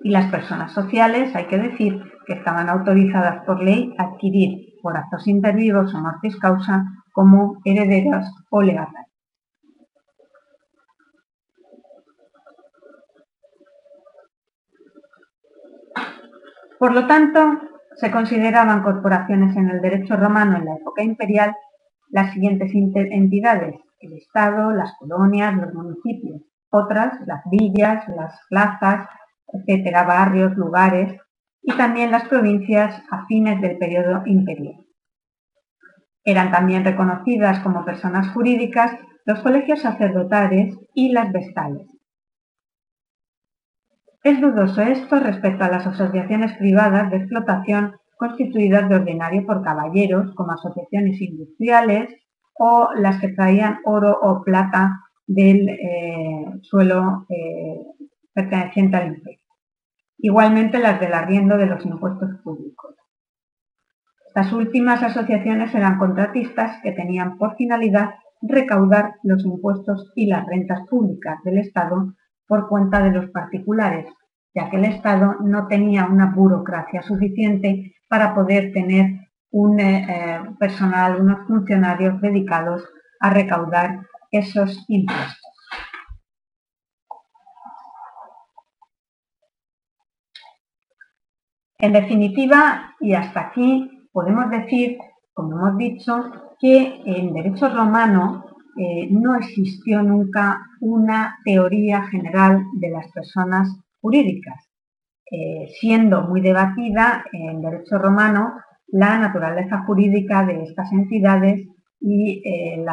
Y 0.00 0.10
las 0.10 0.30
personas 0.32 0.72
sociales, 0.72 1.34
hay 1.36 1.46
que 1.46 1.58
decir, 1.58 2.00
que 2.26 2.34
estaban 2.34 2.68
autorizadas 2.68 3.44
por 3.44 3.62
ley 3.62 3.94
a 3.98 4.04
adquirir 4.04 4.65
por 4.86 4.96
actos 4.96 5.26
intervivos 5.26 5.92
o 5.94 5.98
mortis 5.98 6.38
causa 6.38 6.84
como 7.12 7.58
herederas 7.64 8.24
o 8.50 8.62
legatas. 8.62 9.06
Por 16.78 16.94
lo 16.94 17.08
tanto, 17.08 17.40
se 17.96 18.12
consideraban 18.12 18.84
corporaciones 18.84 19.56
en 19.56 19.70
el 19.70 19.80
derecho 19.80 20.14
romano 20.14 20.56
en 20.56 20.66
la 20.66 20.76
época 20.76 21.02
imperial 21.02 21.56
las 22.10 22.32
siguientes 22.32 22.70
entidades, 22.72 23.74
el 23.98 24.12
Estado, 24.12 24.70
las 24.70 24.94
colonias, 25.00 25.56
los 25.56 25.74
municipios, 25.74 26.42
otras, 26.70 27.12
las 27.26 27.42
villas, 27.50 28.06
las 28.06 28.38
plazas, 28.48 29.08
etcétera, 29.48 30.04
barrios, 30.04 30.56
lugares, 30.56 31.20
y 31.66 31.76
también 31.76 32.12
las 32.12 32.28
provincias 32.28 33.02
a 33.10 33.26
fines 33.26 33.60
del 33.60 33.76
periodo 33.76 34.22
imperial. 34.24 34.86
Eran 36.24 36.52
también 36.52 36.84
reconocidas 36.84 37.58
como 37.58 37.84
personas 37.84 38.32
jurídicas 38.32 38.96
los 39.24 39.40
colegios 39.40 39.80
sacerdotales 39.80 40.78
y 40.94 41.10
las 41.10 41.32
vestales. 41.32 41.88
Es 44.22 44.40
dudoso 44.40 44.80
esto 44.80 45.18
respecto 45.18 45.64
a 45.64 45.68
las 45.68 45.86
asociaciones 45.88 46.56
privadas 46.56 47.10
de 47.10 47.16
explotación 47.16 47.96
constituidas 48.16 48.88
de 48.88 48.94
ordinario 48.94 49.44
por 49.44 49.62
caballeros, 49.62 50.34
como 50.36 50.52
asociaciones 50.52 51.20
industriales, 51.20 52.14
o 52.54 52.90
las 52.94 53.20
que 53.20 53.28
traían 53.28 53.80
oro 53.84 54.16
o 54.22 54.42
plata 54.42 55.00
del 55.26 55.68
eh, 55.68 56.44
suelo 56.62 57.26
eh, 57.28 57.80
perteneciente 58.32 58.96
al 58.96 59.08
imperio. 59.08 59.45
Igualmente 60.18 60.78
las 60.78 60.98
del 61.00 61.12
arriendo 61.12 61.56
de 61.56 61.66
los 61.66 61.84
impuestos 61.84 62.30
públicos. 62.42 62.94
Estas 64.28 64.52
últimas 64.52 65.02
asociaciones 65.02 65.74
eran 65.74 65.98
contratistas 65.98 66.80
que 66.82 66.92
tenían 66.92 67.38
por 67.38 67.56
finalidad 67.56 68.10
recaudar 68.42 69.14
los 69.22 69.44
impuestos 69.44 70.12
y 70.14 70.26
las 70.26 70.46
rentas 70.46 70.86
públicas 70.88 71.38
del 71.44 71.58
Estado 71.58 72.14
por 72.46 72.68
cuenta 72.68 73.02
de 73.02 73.12
los 73.12 73.30
particulares, 73.30 74.06
ya 74.54 74.70
que 74.70 74.76
el 74.76 74.84
Estado 74.84 75.36
no 75.42 75.66
tenía 75.66 76.06
una 76.06 76.32
burocracia 76.34 77.02
suficiente 77.02 77.94
para 78.08 78.34
poder 78.34 78.72
tener 78.72 79.06
un 79.50 79.80
eh, 79.80 80.06
eh, 80.08 80.40
personal, 80.58 81.20
unos 81.20 81.46
funcionarios 81.46 82.20
dedicados 82.20 82.84
a 83.20 83.30
recaudar 83.30 84.00
esos 84.30 84.84
impuestos. 84.88 85.45
En 91.78 91.92
definitiva, 91.92 92.94
y 93.00 93.12
hasta 93.14 93.40
aquí, 93.40 94.08
podemos 94.12 94.48
decir, 94.50 94.96
como 95.34 95.58
hemos 95.58 95.76
dicho, 95.76 96.32
que 96.58 97.02
en 97.04 97.34
derecho 97.34 97.68
romano 97.68 98.46
eh, 98.78 99.08
no 99.10 99.36
existió 99.36 100.02
nunca 100.02 100.60
una 100.80 101.38
teoría 101.44 102.06
general 102.08 102.64
de 102.74 102.90
las 102.90 103.12
personas 103.12 103.68
jurídicas, 104.00 104.70
eh, 105.30 105.68
siendo 105.80 106.22
muy 106.22 106.40
debatida 106.40 107.24
en 107.32 107.60
derecho 107.60 107.98
romano 107.98 108.54
la 108.88 109.18
naturaleza 109.18 109.82
jurídica 109.84 110.44
de 110.46 110.62
estas 110.62 110.90
entidades 110.92 111.66
y 112.00 112.42
eh, 112.46 112.84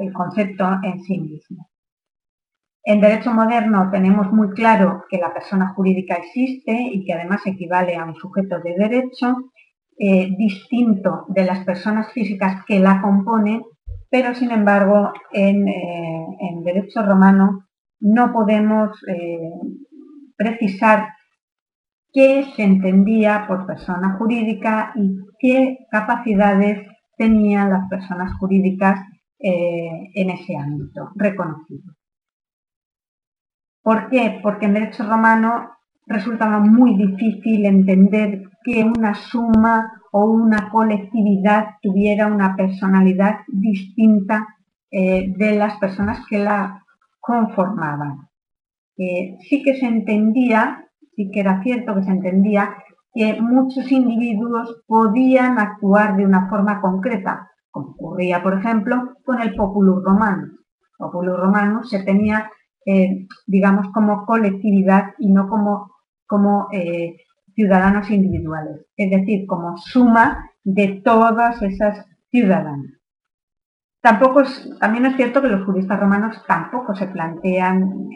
el 0.00 0.12
concepto 0.12 0.78
en 0.82 1.02
sí 1.02 1.18
mismo. 1.18 1.65
En 2.86 3.00
derecho 3.00 3.32
moderno 3.32 3.90
tenemos 3.90 4.32
muy 4.32 4.50
claro 4.50 5.04
que 5.10 5.18
la 5.18 5.34
persona 5.34 5.74
jurídica 5.74 6.14
existe 6.14 6.72
y 6.72 7.04
que 7.04 7.12
además 7.12 7.42
equivale 7.44 7.96
a 7.96 8.04
un 8.04 8.14
sujeto 8.14 8.60
de 8.60 8.74
derecho 8.78 9.36
distinto 9.98 11.24
de 11.28 11.44
las 11.44 11.64
personas 11.64 12.12
físicas 12.12 12.64
que 12.66 12.78
la 12.78 13.00
componen 13.00 13.62
pero 14.10 14.34
sin 14.34 14.50
embargo 14.50 15.12
en, 15.32 15.68
eh, 15.68 16.26
derecho 16.64 17.02
romano 17.02 17.66
no 18.00 18.32
podemos 18.32 18.98
eh, 19.08 19.50
precisar 20.36 21.08
qué 22.12 22.44
se 22.56 22.62
entendía 22.62 23.46
por 23.46 23.66
persona 23.66 24.16
jurídica 24.18 24.92
y 24.96 25.18
qué 25.38 25.86
capacidades 25.90 26.86
tenían 27.16 27.70
las 27.70 27.88
personas 27.88 28.32
jurídicas 28.38 29.00
eh, 29.38 30.10
en 30.14 30.30
ese 30.30 30.56
ámbito 30.56 31.10
reconocido. 31.14 31.95
¿Por 33.86 34.08
qué? 34.08 34.40
Porque 34.42 34.66
en 34.66 34.74
derecho 34.74 35.04
romano 35.04 35.70
resultaba 36.08 36.58
muy 36.58 36.96
difícil 36.96 37.66
entender 37.66 38.42
que 38.64 38.82
una 38.82 39.14
suma 39.14 39.92
o 40.10 40.24
una 40.24 40.70
colectividad 40.70 41.76
tuviera 41.80 42.26
una 42.26 42.56
personalidad 42.56 43.36
distinta 43.46 44.44
eh, 44.90 45.32
de 45.36 45.56
las 45.56 45.76
personas 45.76 46.26
que 46.28 46.40
la 46.40 46.82
conformaban. 47.20 48.28
Eh, 48.98 49.36
sí 49.48 49.62
que 49.62 49.76
se 49.76 49.86
entendía, 49.86 50.84
sí 51.14 51.30
que 51.30 51.38
era 51.38 51.62
cierto 51.62 51.94
que 51.94 52.02
se 52.02 52.10
entendía 52.10 52.74
que 53.14 53.40
muchos 53.40 53.92
individuos 53.92 54.82
podían 54.88 55.60
actuar 55.60 56.16
de 56.16 56.26
una 56.26 56.48
forma 56.48 56.80
concreta, 56.80 57.52
como 57.70 57.90
ocurría, 57.90 58.42
por 58.42 58.58
ejemplo, 58.58 59.14
con 59.24 59.40
el 59.40 59.54
populus 59.54 60.02
romano. 60.02 60.42
El 60.42 60.96
populus 60.98 61.38
romano 61.38 61.84
se 61.84 62.02
tenía, 62.02 62.50
eh, 62.86 63.26
digamos, 63.46 63.88
como 63.92 64.24
colectividad 64.24 65.14
y 65.18 65.30
no 65.32 65.48
como, 65.48 65.92
como 66.26 66.68
ciudadanos 67.54 68.10
individuales, 68.10 68.86
es 68.96 69.10
decir, 69.10 69.46
como 69.46 69.76
suma 69.76 70.50
de 70.62 71.00
todas 71.04 71.60
esas 71.62 72.06
ciudadanas. 72.30 72.96
Tampoco 74.06 74.42
también 74.78 75.06
es 75.06 75.16
cierto 75.16 75.42
que 75.42 75.48
los 75.48 75.64
juristas 75.64 75.98
romanos 75.98 76.40
tampoco 76.46 76.94
se 76.94 77.08
plantean 77.08 78.08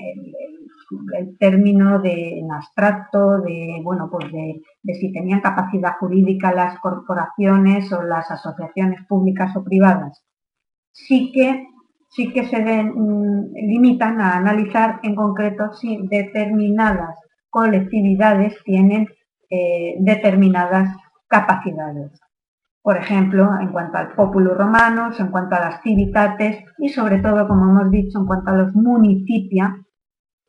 el, 1.16 1.36
término 1.38 2.00
de 2.00 2.38
en 2.38 2.52
abstracto 2.52 3.40
de 3.40 3.80
bueno 3.82 4.08
pues 4.10 4.30
de, 4.32 4.94
si 4.94 5.12
tenían 5.12 5.40
capacidad 5.40 5.96
jurídica 5.98 6.52
las 6.52 6.78
corporaciones 6.80 7.92
o 7.92 8.02
las 8.02 8.30
asociaciones 8.30 9.04
públicas 9.08 9.56
o 9.56 9.64
privadas. 9.64 10.22
Sí 10.92 11.32
que 11.32 11.66
sí 12.10 12.32
que 12.32 12.44
se 12.44 12.60
mm, 12.60 13.52
limitan 13.54 14.20
a 14.20 14.36
analizar 14.36 15.00
en 15.02 15.14
concreto 15.14 15.72
si 15.72 16.06
determinadas 16.08 17.18
colectividades 17.48 18.54
tienen 18.64 19.08
eh, 19.48 19.96
determinadas 19.98 20.96
capacidades. 21.28 22.20
Por 22.82 22.96
ejemplo, 22.96 23.50
en 23.60 23.68
cuanto 23.72 23.98
al 23.98 24.14
populus 24.14 24.56
romanos, 24.56 25.20
en 25.20 25.28
cuanto 25.28 25.56
a 25.56 25.60
las 25.60 25.82
civitates 25.82 26.64
y 26.78 26.88
sobre 26.88 27.18
todo, 27.18 27.46
como 27.46 27.70
hemos 27.70 27.90
dicho, 27.90 28.18
en 28.18 28.26
cuanto 28.26 28.50
a 28.50 28.56
los 28.56 28.74
municipia, 28.74 29.76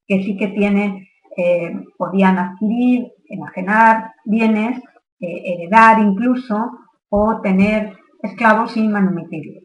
que 0.08 0.24
sí 0.24 0.38
que 0.38 0.48
tienen, 0.48 1.08
eh, 1.36 1.74
podían 1.98 2.38
adquirir, 2.38 3.12
enajenar 3.28 4.14
bienes, 4.26 4.78
eh, 5.20 5.42
heredar 5.46 6.00
incluso, 6.00 6.72
o 7.10 7.42
tener 7.42 7.94
esclavos 8.24 8.72
sin 8.72 8.92
manumitirlos. 8.92 9.61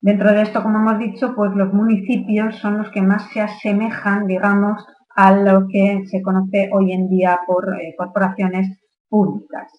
Dentro 0.00 0.30
de 0.32 0.42
esto, 0.42 0.62
como 0.62 0.78
hemos 0.78 0.98
dicho, 0.98 1.34
pues 1.34 1.52
los 1.54 1.72
municipios 1.72 2.56
son 2.56 2.78
los 2.78 2.90
que 2.90 3.02
más 3.02 3.30
se 3.30 3.40
asemejan, 3.40 4.26
digamos, 4.26 4.84
a 5.16 5.32
lo 5.32 5.66
que 5.68 6.04
se 6.06 6.20
conoce 6.22 6.68
hoy 6.72 6.92
en 6.92 7.08
día 7.08 7.40
por 7.46 7.74
eh, 7.80 7.94
corporaciones 7.96 8.78
públicas, 9.08 9.72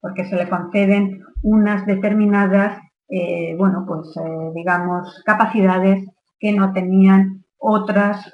porque 0.00 0.24
se 0.24 0.34
le 0.36 0.48
conceden 0.48 1.22
unas 1.42 1.86
determinadas, 1.86 2.80
eh, 3.08 3.54
bueno, 3.56 3.84
pues 3.86 4.16
eh, 4.16 4.52
digamos, 4.54 5.22
capacidades 5.24 6.04
que 6.40 6.52
no 6.52 6.72
tenían 6.72 7.44
otras, 7.56 8.28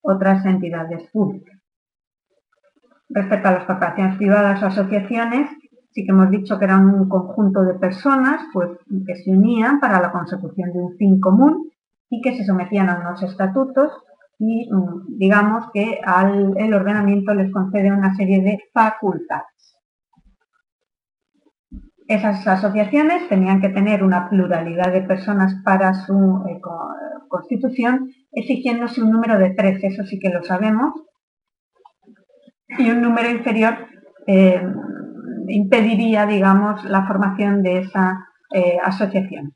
otras 0.00 0.46
entidades 0.46 1.10
públicas. 1.10 1.60
Respecto 3.10 3.48
a 3.48 3.52
las 3.52 3.64
corporaciones 3.66 4.16
privadas 4.16 4.62
o 4.62 4.66
asociaciones, 4.66 5.50
sí 5.92 6.04
que 6.04 6.12
hemos 6.12 6.30
dicho 6.30 6.58
que 6.58 6.64
eran 6.64 6.86
un 6.86 7.08
conjunto 7.08 7.62
de 7.62 7.74
personas 7.74 8.40
pues, 8.52 8.70
que 9.06 9.16
se 9.16 9.30
unían 9.30 9.80
para 9.80 10.00
la 10.00 10.10
consecución 10.10 10.72
de 10.72 10.80
un 10.80 10.96
fin 10.96 11.20
común 11.20 11.70
y 12.10 12.20
que 12.20 12.36
se 12.36 12.44
sometían 12.44 12.88
a 12.88 12.98
unos 12.98 13.22
estatutos 13.22 13.92
y 14.38 14.68
mm, 14.72 15.18
digamos 15.18 15.66
que 15.72 16.00
al, 16.04 16.54
el 16.56 16.74
ordenamiento 16.74 17.34
les 17.34 17.52
concede 17.52 17.92
una 17.92 18.14
serie 18.16 18.42
de 18.42 18.58
facultades. 18.72 19.46
Esas 22.08 22.46
asociaciones 22.46 23.28
tenían 23.28 23.60
que 23.60 23.68
tener 23.68 24.02
una 24.02 24.28
pluralidad 24.28 24.92
de 24.92 25.02
personas 25.02 25.54
para 25.64 25.94
su 25.94 26.44
eh, 26.48 26.60
constitución, 27.28 28.10
exigiéndose 28.32 29.02
un 29.02 29.12
número 29.12 29.38
de 29.38 29.50
tres, 29.50 29.82
eso 29.82 30.04
sí 30.04 30.18
que 30.18 30.28
lo 30.28 30.42
sabemos, 30.42 30.92
y 32.78 32.90
un 32.90 33.00
número 33.00 33.30
inferior 33.30 33.76
eh, 34.26 34.60
impediría, 35.48 36.26
digamos, 36.26 36.84
la 36.84 37.06
formación 37.06 37.62
de 37.62 37.78
esa 37.80 38.28
eh, 38.52 38.78
asociación. 38.82 39.54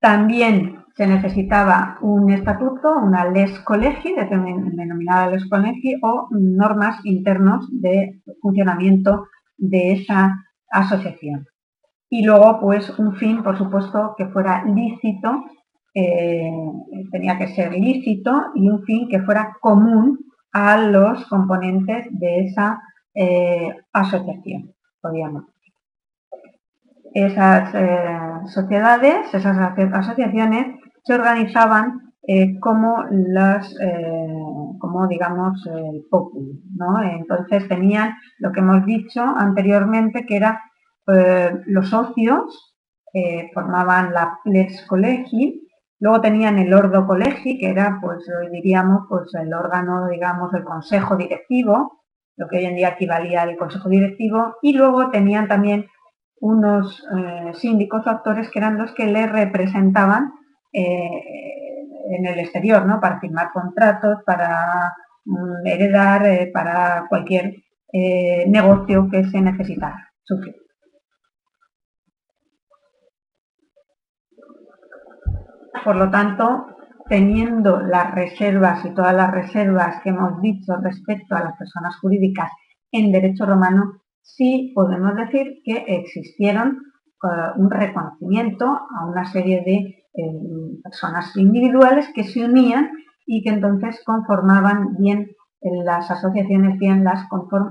También 0.00 0.82
se 0.96 1.06
necesitaba 1.06 1.98
un 2.02 2.30
estatuto, 2.30 2.98
una 2.98 3.24
les 3.30 3.58
collegi, 3.60 4.14
denominada 4.14 5.30
les 5.30 5.48
collegi, 5.48 5.94
o 6.02 6.28
normas 6.30 7.00
internos 7.04 7.68
de 7.70 8.20
funcionamiento 8.40 9.26
de 9.56 9.92
esa 9.92 10.44
asociación. 10.70 11.46
Y 12.10 12.24
luego, 12.24 12.60
pues, 12.60 12.90
un 12.98 13.14
fin, 13.16 13.42
por 13.42 13.56
supuesto, 13.56 14.14
que 14.18 14.26
fuera 14.26 14.64
lícito, 14.64 15.44
eh, 15.94 16.50
tenía 17.10 17.38
que 17.38 17.48
ser 17.48 17.72
lícito, 17.72 18.46
y 18.54 18.68
un 18.68 18.82
fin 18.82 19.08
que 19.08 19.22
fuera 19.22 19.56
común 19.60 20.18
a 20.52 20.76
los 20.76 21.26
componentes 21.28 22.06
de 22.10 22.40
esa 22.40 22.80
eh, 23.14 23.68
asociación, 23.92 24.74
podríamos 25.00 25.44
Esas 27.12 27.74
eh, 27.74 28.18
sociedades, 28.46 29.34
esas 29.34 29.58
asociaciones 29.92 30.80
se 31.04 31.14
organizaban 31.14 32.14
eh, 32.26 32.58
como 32.60 33.04
las, 33.10 33.74
como 34.78 35.08
digamos, 35.08 35.66
el 35.66 36.04
populo, 36.08 36.54
¿no? 36.76 37.02
Entonces 37.02 37.68
tenían 37.68 38.14
lo 38.38 38.52
que 38.52 38.60
hemos 38.60 38.86
dicho 38.86 39.22
anteriormente, 39.22 40.24
que 40.24 40.36
era 40.36 40.62
los 41.66 41.88
socios, 41.88 42.76
formaban 43.52 44.14
la 44.14 44.38
Plex 44.44 44.86
Collegi, 44.86 45.62
Luego 45.98 46.20
tenían 46.20 46.58
el 46.58 46.74
Ordo 46.74 47.06
Collegi, 47.06 47.60
que 47.60 47.70
era, 47.70 48.00
pues 48.02 48.24
diríamos, 48.50 49.06
pues 49.08 49.32
el 49.34 49.54
órgano, 49.54 50.08
digamos, 50.08 50.50
del 50.50 50.64
consejo 50.64 51.14
directivo, 51.16 52.01
lo 52.36 52.48
que 52.48 52.58
hoy 52.58 52.64
en 52.64 52.76
día 52.76 52.90
equivalía 52.90 53.42
al 53.42 53.56
consejo 53.56 53.88
directivo, 53.88 54.56
y 54.62 54.72
luego 54.72 55.10
tenían 55.10 55.48
también 55.48 55.86
unos 56.40 57.04
eh, 57.16 57.52
síndicos 57.54 58.06
o 58.06 58.10
actores 58.10 58.50
que 58.50 58.58
eran 58.58 58.76
los 58.76 58.92
que 58.92 59.06
le 59.06 59.26
representaban 59.26 60.32
eh, 60.72 61.08
en 62.10 62.26
el 62.26 62.40
exterior, 62.40 62.84
¿no? 62.84 63.00
Para 63.00 63.20
firmar 63.20 63.52
contratos, 63.52 64.18
para 64.26 64.92
mm, 65.24 65.66
heredar, 65.66 66.26
eh, 66.26 66.50
para 66.52 67.06
cualquier 67.08 67.56
negocio 68.46 69.06
que 69.10 69.22
se 69.24 69.42
necesitara 69.42 70.10
Por 75.84 75.96
lo 75.96 76.10
tanto, 76.10 76.66
teniendo 77.08 77.80
las 77.80 78.14
reservas 78.14 78.84
y 78.84 78.94
todas 78.94 79.14
las 79.14 79.30
reservas 79.30 80.00
que 80.02 80.10
hemos 80.10 80.40
dicho 80.40 80.76
respecto 80.82 81.34
a 81.34 81.44
las 81.44 81.56
personas 81.56 81.96
jurídicas 82.00 82.50
en 82.90 83.12
derecho 83.12 83.46
romano, 83.46 84.00
sí 84.20 84.72
podemos 84.74 85.14
decir 85.16 85.60
que 85.64 85.84
existieron 85.88 86.78
eh, 87.22 87.26
un 87.56 87.70
reconocimiento 87.70 88.66
a 88.66 89.06
una 89.06 89.24
serie 89.24 89.62
de 89.64 89.72
eh, 89.74 90.80
personas 90.82 91.36
individuales 91.36 92.08
que 92.14 92.24
se 92.24 92.44
unían 92.44 92.90
y 93.26 93.42
que 93.42 93.50
entonces 93.50 94.02
conformaban 94.04 94.96
bien 94.98 95.30
las 95.84 96.10
asociaciones, 96.10 96.76
bien 96.78 97.04
las, 97.04 97.24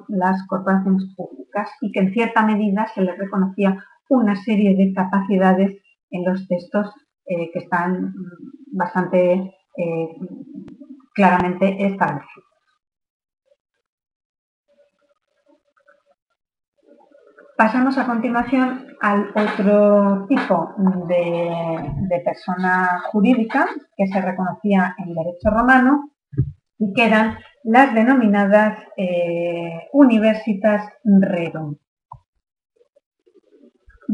las 0.07 0.47
corporaciones 0.47 1.13
públicas 1.15 1.69
y 1.81 1.91
que 1.91 1.99
en 1.99 2.13
cierta 2.13 2.45
medida 2.45 2.87
se 2.95 3.01
les 3.01 3.17
reconocía 3.17 3.83
una 4.07 4.35
serie 4.35 4.75
de 4.75 4.93
capacidades 4.93 5.77
en 6.09 6.25
los 6.25 6.47
textos 6.47 6.93
eh, 7.25 7.51
que 7.51 7.59
están 7.59 8.13
bastante 8.71 9.55
eh, 9.77 10.07
claramente 11.13 11.85
establecidos. 11.85 12.51
Pasamos 17.57 17.95
a 17.99 18.07
continuación 18.07 18.87
al 19.01 19.29
otro 19.35 20.25
tipo 20.27 20.73
de, 21.07 22.21
persona 22.25 23.03
jurídica 23.11 23.67
que 23.95 24.07
se 24.07 24.19
reconocía 24.19 24.95
en 24.97 25.13
derecho 25.13 25.49
romano 25.51 26.09
y 26.79 26.91
que 26.93 27.05
eran 27.05 27.37
las 27.63 27.93
denominadas 27.93 28.79
eh, 28.97 29.87
universitas 29.93 30.91
rerum. 31.03 31.75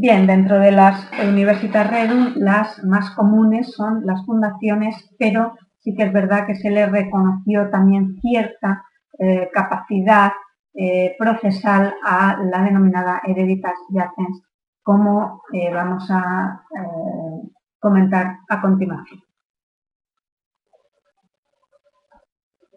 Bien, 0.00 0.28
dentro 0.28 0.60
de 0.60 0.70
las 0.70 1.10
universitas 1.28 1.90
Redum, 1.90 2.34
las 2.36 2.84
más 2.84 3.10
comunes 3.16 3.72
son 3.72 4.06
las 4.06 4.24
fundaciones, 4.24 4.94
pero 5.18 5.56
sí 5.78 5.92
que 5.96 6.04
es 6.04 6.12
verdad 6.12 6.46
que 6.46 6.54
se 6.54 6.70
le 6.70 6.86
reconoció 6.86 7.68
también 7.68 8.16
cierta 8.20 8.84
eh, 9.18 9.50
capacidad 9.52 10.30
eh, 10.74 11.16
procesal 11.18 11.96
a 12.04 12.38
la 12.44 12.62
denominada 12.62 13.22
Hereditas 13.26 13.74
Jacens, 13.90 14.40
como 14.84 15.42
eh, 15.52 15.74
vamos 15.74 16.08
a 16.12 16.62
comentar 17.80 18.38
a 18.48 18.60
continuación. 18.60 19.27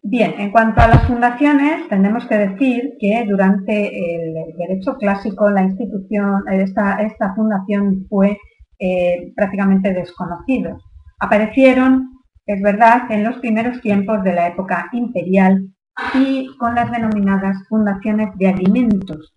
Bien, 0.03 0.33
en 0.39 0.51
cuanto 0.51 0.81
a 0.81 0.87
las 0.87 1.05
fundaciones, 1.05 1.87
tenemos 1.87 2.25
que 2.25 2.35
decir 2.35 2.93
que 2.99 3.23
durante 3.29 3.87
el 3.87 4.33
derecho 4.57 4.97
clásico 4.97 5.49
la 5.51 5.61
institución, 5.61 6.43
esta, 6.51 7.01
esta 7.03 7.35
fundación 7.35 8.07
fue 8.09 8.39
eh, 8.79 9.31
prácticamente 9.35 9.93
desconocida. 9.93 10.75
Aparecieron, 11.19 12.09
es 12.47 12.59
verdad, 12.63 13.11
en 13.11 13.23
los 13.23 13.37
primeros 13.37 13.79
tiempos 13.81 14.23
de 14.23 14.33
la 14.33 14.47
época 14.47 14.89
imperial 14.91 15.67
y 16.15 16.47
con 16.57 16.73
las 16.73 16.89
denominadas 16.89 17.57
fundaciones 17.69 18.29
de 18.39 18.47
alimentos, 18.47 19.35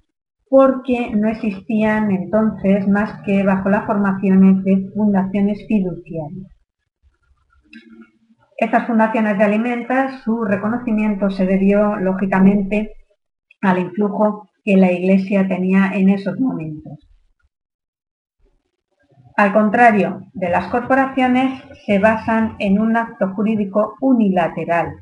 porque 0.49 1.11
no 1.15 1.29
existían 1.29 2.11
entonces 2.11 2.89
más 2.89 3.21
que 3.27 3.43
bajo 3.43 3.69
las 3.69 3.85
formaciones 3.85 4.65
de 4.65 4.91
fundaciones 4.95 5.59
fiduciarias. 5.69 6.54
Estas 8.57 8.87
fundaciones 8.87 9.37
de 9.37 9.45
alimentos, 9.45 10.23
su 10.23 10.45
reconocimiento 10.45 11.29
se 11.31 11.45
debió 11.45 11.97
lógicamente 11.97 12.93
al 13.61 13.79
influjo 13.79 14.49
que 14.63 14.77
la 14.77 14.93
Iglesia 14.93 15.47
tenía 15.49 15.91
en 15.95 16.11
esos 16.11 16.39
momentos. 16.39 16.99
Al 19.37 19.53
contrario 19.53 20.21
de 20.33 20.49
las 20.49 20.69
corporaciones, 20.69 21.61
se 21.87 21.99
basan 21.99 22.55
en 22.61 22.81
un 22.81 22.97
acto 22.97 23.35
jurídico 23.35 23.95
unilateral. 24.01 24.95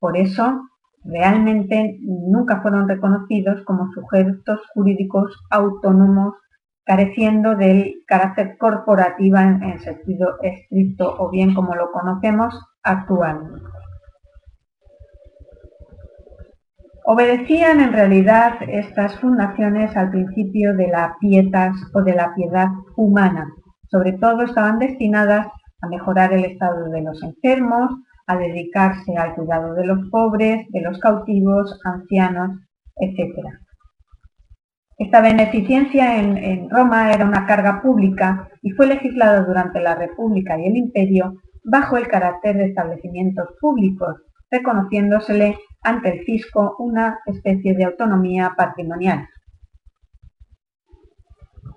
Por 0.00 0.16
eso, 0.16 0.62
realmente 1.04 1.98
nunca 2.02 2.60
fueron 2.60 2.88
reconocidos 2.88 3.62
como 3.64 3.92
sujetos 3.92 4.60
jurídicos 4.74 5.40
autónomos 5.50 6.34
careciendo 6.88 7.54
del 7.54 8.02
carácter 8.06 8.56
corporativo 8.56 9.36
en, 9.36 9.78
sentido 9.78 10.38
estricto 10.42 11.16
o 11.18 11.28
bien 11.28 11.54
como 11.54 11.74
lo 11.74 11.92
conocemos 11.92 12.58
actualmente. 12.82 13.62
Obedecían 17.04 17.80
en 17.80 17.92
realidad 17.92 18.54
estas 18.66 19.20
fundaciones 19.20 19.94
al 19.98 20.10
principio 20.10 20.74
de 20.74 20.88
la 20.88 21.16
pietas 21.20 21.74
o 21.92 22.00
de 22.02 22.14
la 22.14 22.34
piedad 22.34 22.68
humana. 22.96 23.52
Sobre 23.90 24.14
todo 24.14 24.44
estaban 24.44 24.78
destinadas 24.78 25.46
a 25.82 25.88
mejorar 25.88 26.32
el 26.32 26.46
estado 26.46 26.88
de 26.88 27.02
los 27.02 27.22
enfermos, 27.22 27.90
a 28.26 28.36
dedicarse 28.38 29.14
al 29.14 29.34
cuidado 29.34 29.74
de 29.74 29.84
los 29.84 30.08
pobres, 30.10 30.66
de 30.70 30.80
los 30.80 30.98
cautivos, 31.00 31.78
ancianos, 31.84 32.58
etc. 32.96 33.67
Esta 34.98 35.20
beneficencia 35.20 36.16
en, 36.16 36.68
Roma 36.68 37.12
era 37.12 37.24
una 37.24 37.46
carga 37.46 37.80
pública 37.80 38.48
y 38.62 38.72
fue 38.72 38.88
legislada 38.88 39.44
durante 39.44 39.80
la 39.80 39.94
República 39.94 40.58
y 40.58 40.66
el 40.66 40.76
Imperio 40.76 41.34
bajo 41.62 41.96
el 41.96 42.08
carácter 42.08 42.56
de 42.56 42.66
establecimientos 42.66 43.48
públicos, 43.60 44.16
reconociéndosele 44.50 45.56
ante 45.84 46.08
el 46.10 46.24
fisco 46.24 46.74
una 46.80 47.20
especie 47.26 47.76
de 47.76 47.84
autonomía 47.84 48.54
patrimonial. 48.56 49.28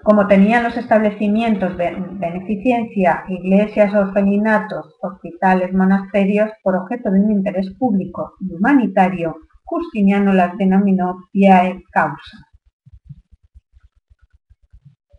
Como 0.04 0.26
tenían 0.26 0.64
los 0.64 0.76
establecimientos 0.76 1.78
de 1.78 1.96
beneficencia, 2.14 3.24
iglesias, 3.28 3.94
orfelinatos, 3.94 4.98
hospitales, 5.00 5.72
monasterios, 5.74 6.50
por 6.64 6.76
objeto 6.76 7.12
de 7.12 7.20
un 7.20 7.32
interés 7.32 7.70
público 7.78 8.34
y 8.40 8.52
humanitario, 8.52 9.36
Justiniano 9.64 10.34
las 10.34 10.58
denominó 10.58 11.18
piae 11.32 11.84
causa. 11.92 12.51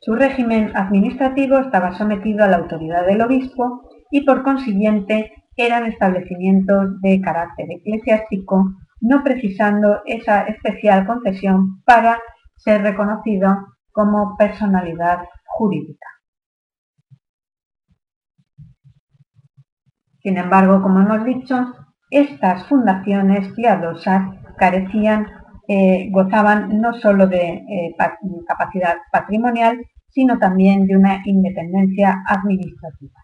Su 0.05 0.16
régimen 0.16 0.72
administrativo 0.74 1.59
estaba 1.59 1.92
sometido 1.92 2.44
a 2.44 2.48
la 2.48 2.57
autoridad 2.57 3.07
del 3.07 3.22
obispo 3.22 3.88
y 4.11 4.22
por 4.22 4.42
consiguiente 4.42 5.32
eran 5.57 5.86
establecimientos 5.86 7.00
de 7.00 7.20
carácter 7.20 7.66
eclesiástico, 7.70 8.74
no 9.00 9.22
precisando 9.22 10.03
esa 10.05 10.42
especial 10.48 11.07
concesión 11.07 11.84
para 11.84 12.18
ser 12.57 12.82
reconocido 12.82 13.57
como 13.92 14.36
personalidad 14.36 15.20
jurídica. 15.44 16.09
Sin 20.20 20.36
embargo, 20.36 20.82
como 20.82 21.00
hemos 21.00 21.24
dicho, 21.24 21.74
estas 22.11 22.66
fundaciones 22.66 23.53
piadosas 23.55 24.36
carecían, 24.59 25.28
gozaban 26.10 26.80
no 26.80 26.92
sólo 26.94 27.26
de 27.26 27.48
eh, 27.48 27.94
capacidad 28.46 28.96
patrimonial, 29.10 29.78
sino 30.08 30.38
también 30.38 30.86
de 30.86 30.96
una 30.96 31.22
independencia 31.24 32.22
administrativa. 32.26 33.22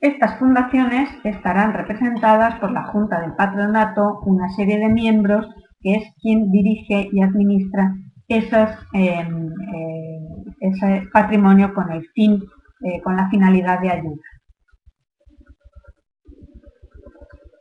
Estas 0.00 0.38
fundaciones 0.38 1.08
estarán 1.24 1.72
representadas 1.72 2.56
por 2.60 2.70
la 2.70 2.84
Junta 2.88 3.20
del 3.22 3.34
Patronato, 3.34 4.20
una 4.26 4.50
serie 4.50 4.78
de 4.78 4.90
miembros 4.90 5.48
que 5.80 5.94
es 5.94 6.14
quien 6.20 6.50
dirige 6.50 7.08
y 7.10 7.22
administra 7.22 7.94
em, 8.28 9.48
eh, 9.74 10.20
ese 10.60 11.08
patrimonio 11.12 11.72
con 11.72 11.90
el 11.90 12.06
fin, 12.14 12.42
eh, 12.82 13.00
con 13.02 13.16
la 13.16 13.30
finalidad 13.30 13.80
de 13.80 13.90
ayuda. 13.90 14.22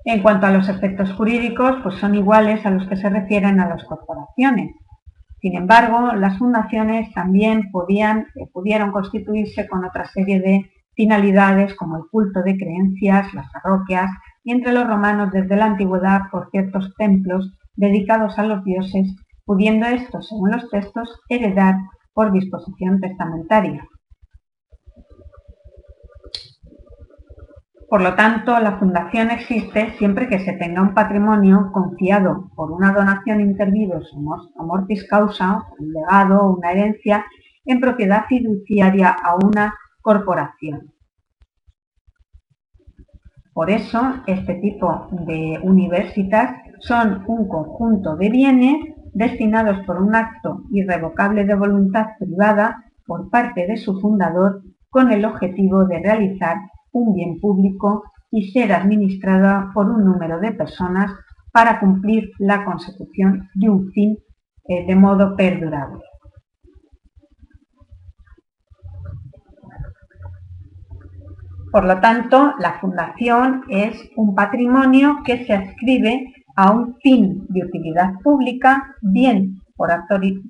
En 0.05 0.21
cuanto 0.21 0.47
a 0.47 0.51
los 0.51 0.67
efectos 0.67 1.13
jurídicos, 1.13 1.77
pues 1.81 1.95
son 1.95 2.15
iguales 2.15 2.65
a 2.65 2.71
los 2.71 2.87
que 2.87 2.97
se 2.97 3.09
refieren 3.09 3.59
a 3.59 3.69
las 3.69 3.83
corporaciones. 3.85 4.75
Sin 5.39 5.55
embargo, 5.55 6.13
las 6.13 6.37
fundaciones 6.37 7.13
también 7.13 7.71
podían, 7.71 8.27
eh, 8.35 8.47
pudieron 8.51 8.91
constituirse 8.91 9.67
con 9.67 9.85
otra 9.85 10.05
serie 10.05 10.39
de 10.39 10.71
finalidades 10.95 11.73
como 11.75 11.97
el 11.97 12.03
culto 12.11 12.41
de 12.43 12.57
creencias, 12.57 13.33
las 13.33 13.49
parroquias 13.51 14.09
y 14.43 14.51
entre 14.51 14.73
los 14.73 14.87
romanos 14.87 15.31
desde 15.31 15.55
la 15.55 15.65
antigüedad 15.65 16.23
por 16.31 16.49
ciertos 16.51 16.93
templos 16.97 17.51
dedicados 17.75 18.37
a 18.37 18.43
los 18.43 18.63
dioses, 18.63 19.15
pudiendo 19.45 19.85
estos, 19.87 20.27
según 20.27 20.51
los 20.51 20.69
textos, 20.69 21.09
heredar 21.29 21.75
por 22.13 22.31
disposición 22.31 22.99
testamentaria. 22.99 23.87
Por 27.89 28.01
lo 28.01 28.15
tanto, 28.15 28.59
la 28.59 28.77
fundación 28.79 29.29
existe 29.31 29.91
siempre 29.97 30.27
que 30.27 30.39
se 30.39 30.53
tenga 30.53 30.81
un 30.81 30.93
patrimonio 30.93 31.69
confiado 31.71 32.49
por 32.55 32.71
una 32.71 32.91
donación 32.91 33.41
intervidos 33.41 34.11
o 34.15 34.63
mortis 34.63 35.07
causa, 35.07 35.63
un 35.77 35.93
legado 35.93 36.41
o 36.41 36.57
una 36.57 36.71
herencia, 36.71 37.25
en 37.65 37.79
propiedad 37.79 38.25
fiduciaria 38.27 39.09
a 39.09 39.35
una 39.35 39.75
corporación. 40.01 40.93
Por 43.53 43.69
eso, 43.69 44.01
este 44.25 44.55
tipo 44.55 45.07
de 45.11 45.59
universitas 45.61 46.55
son 46.79 47.23
un 47.27 47.47
conjunto 47.47 48.15
de 48.15 48.29
bienes 48.29 48.77
destinados 49.13 49.79
por 49.85 50.01
un 50.01 50.15
acto 50.15 50.63
irrevocable 50.71 51.45
de 51.45 51.53
voluntad 51.53 52.07
privada 52.19 52.83
por 53.05 53.29
parte 53.29 53.67
de 53.67 53.77
su 53.77 53.99
fundador 54.01 54.63
con 54.89 55.11
el 55.11 55.23
objetivo 55.25 55.85
de 55.85 55.99
realizar 55.99 56.57
un 56.93 57.13
bien 57.13 57.39
público 57.39 58.03
y 58.31 58.51
ser 58.51 58.71
administrada 58.71 59.71
por 59.73 59.89
un 59.89 60.05
número 60.05 60.39
de 60.39 60.53
personas 60.53 61.11
para 61.51 61.79
cumplir 61.79 62.31
la 62.39 62.65
consecución 62.65 63.49
de 63.53 63.69
un 63.69 63.91
fin 63.91 64.17
eh, 64.67 64.85
de 64.87 64.95
modo 64.95 65.35
perdurable. 65.35 66.01
Por 71.71 71.85
lo 71.85 71.99
tanto, 71.99 72.53
la 72.59 72.79
fundación 72.79 73.63
es 73.67 73.95
un 74.15 74.35
patrimonio 74.35 75.17
que 75.25 75.43
se 75.45 75.53
ascribe 75.53 76.31
a 76.55 76.71
un 76.71 76.97
fin 77.01 77.47
de 77.49 77.65
utilidad 77.65 78.13
pública, 78.23 78.95
bien 79.01 79.59
por, 79.75 79.89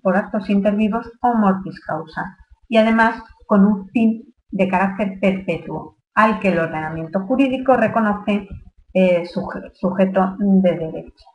por 0.01 0.17
actos 0.17 0.49
intervivos 0.49 1.09
o 1.21 1.33
mortis 1.35 1.79
causa, 1.79 2.37
y 2.67 2.77
además 2.77 3.23
con 3.47 3.65
un 3.65 3.87
fin 3.89 4.33
de 4.51 4.67
carácter 4.67 5.17
perpetuo, 5.21 5.97
al 6.15 6.39
que 6.39 6.49
el 6.49 6.59
ordenamiento 6.59 7.21
jurídico 7.21 7.75
reconoce 7.75 8.47
eh, 8.93 9.25
sujeto 9.25 10.35
de 10.39 10.71
derecho. 10.77 11.25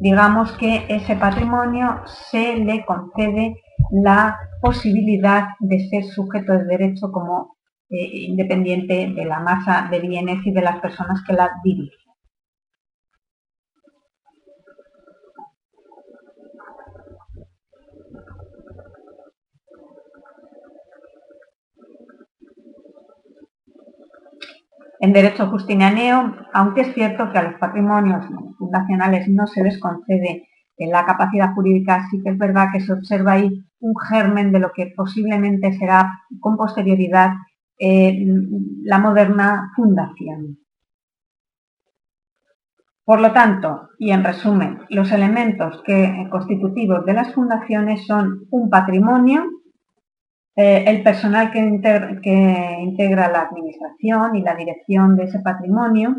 Digamos 0.00 0.52
que 0.52 0.86
ese 0.88 1.16
patrimonio 1.16 2.02
se 2.06 2.56
le 2.56 2.84
concede 2.84 3.60
la 3.90 4.38
posibilidad 4.60 5.48
de 5.60 5.88
ser 5.88 6.04
sujeto 6.04 6.52
de 6.52 6.64
derecho 6.64 7.10
como 7.10 7.56
eh, 7.90 8.26
independiente 8.28 9.12
de 9.14 9.24
la 9.24 9.40
masa 9.40 9.88
de 9.90 10.00
bienes 10.00 10.46
y 10.46 10.52
de 10.52 10.62
las 10.62 10.78
personas 10.80 11.22
que 11.26 11.32
la 11.32 11.50
dirigen. 11.64 12.07
En 25.00 25.12
derecho 25.12 25.46
justinianeo, 25.46 26.34
aunque 26.52 26.80
es 26.82 26.94
cierto 26.94 27.30
que 27.30 27.38
a 27.38 27.42
los 27.42 27.54
patrimonios 27.60 28.26
fundacionales 28.58 29.28
no 29.28 29.46
se 29.46 29.62
les 29.62 29.78
concede 29.78 30.48
la 30.78 31.04
capacidad 31.04 31.54
jurídica, 31.54 32.06
sí 32.10 32.20
que 32.22 32.30
es 32.30 32.38
verdad 32.38 32.68
que 32.72 32.80
se 32.80 32.92
observa 32.92 33.32
ahí 33.32 33.64
un 33.80 33.94
germen 34.08 34.52
de 34.52 34.60
lo 34.60 34.70
que 34.72 34.92
posiblemente 34.96 35.76
será 35.76 36.20
con 36.40 36.56
posterioridad 36.56 37.32
eh, 37.78 38.24
la 38.82 38.98
moderna 38.98 39.72
fundación. 39.74 40.58
Por 43.04 43.20
lo 43.20 43.32
tanto, 43.32 43.88
y 43.98 44.10
en 44.10 44.22
resumen, 44.22 44.80
los 44.90 45.10
elementos 45.12 45.82
que, 45.86 46.26
constitutivos 46.30 47.06
de 47.06 47.14
las 47.14 47.32
fundaciones 47.32 48.06
son 48.06 48.46
un 48.50 48.68
patrimonio, 48.68 49.44
eh, 50.60 50.82
el 50.88 51.04
personal 51.04 51.52
que, 51.52 51.60
integra 51.60 53.28
la 53.28 53.42
administración 53.42 54.34
y 54.34 54.42
la 54.42 54.56
dirección 54.56 55.14
de 55.14 55.22
ese 55.22 55.38
patrimonio 55.38 56.16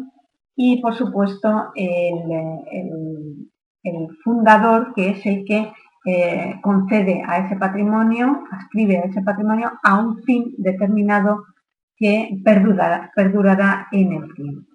y, 0.55 0.81
por 0.81 0.95
supuesto, 0.95 1.73
el, 1.75 3.49
fundador, 4.23 4.93
que 4.93 5.09
es 5.09 5.25
el 5.25 5.43
que 5.43 5.73
eh, 6.05 6.55
concede 6.61 7.21
a 7.27 7.45
ese 7.45 7.57
patrimonio, 7.57 8.45
ascribe 8.49 8.99
a 8.99 9.07
ese 9.07 9.21
patrimonio 9.23 9.73
a 9.83 9.99
un 9.99 10.23
fin 10.23 10.53
determinado 10.57 11.43
que 11.97 12.29
perdurará, 12.45 13.89
en 13.91 14.13
el 14.13 14.33
tiempo. 14.35 14.71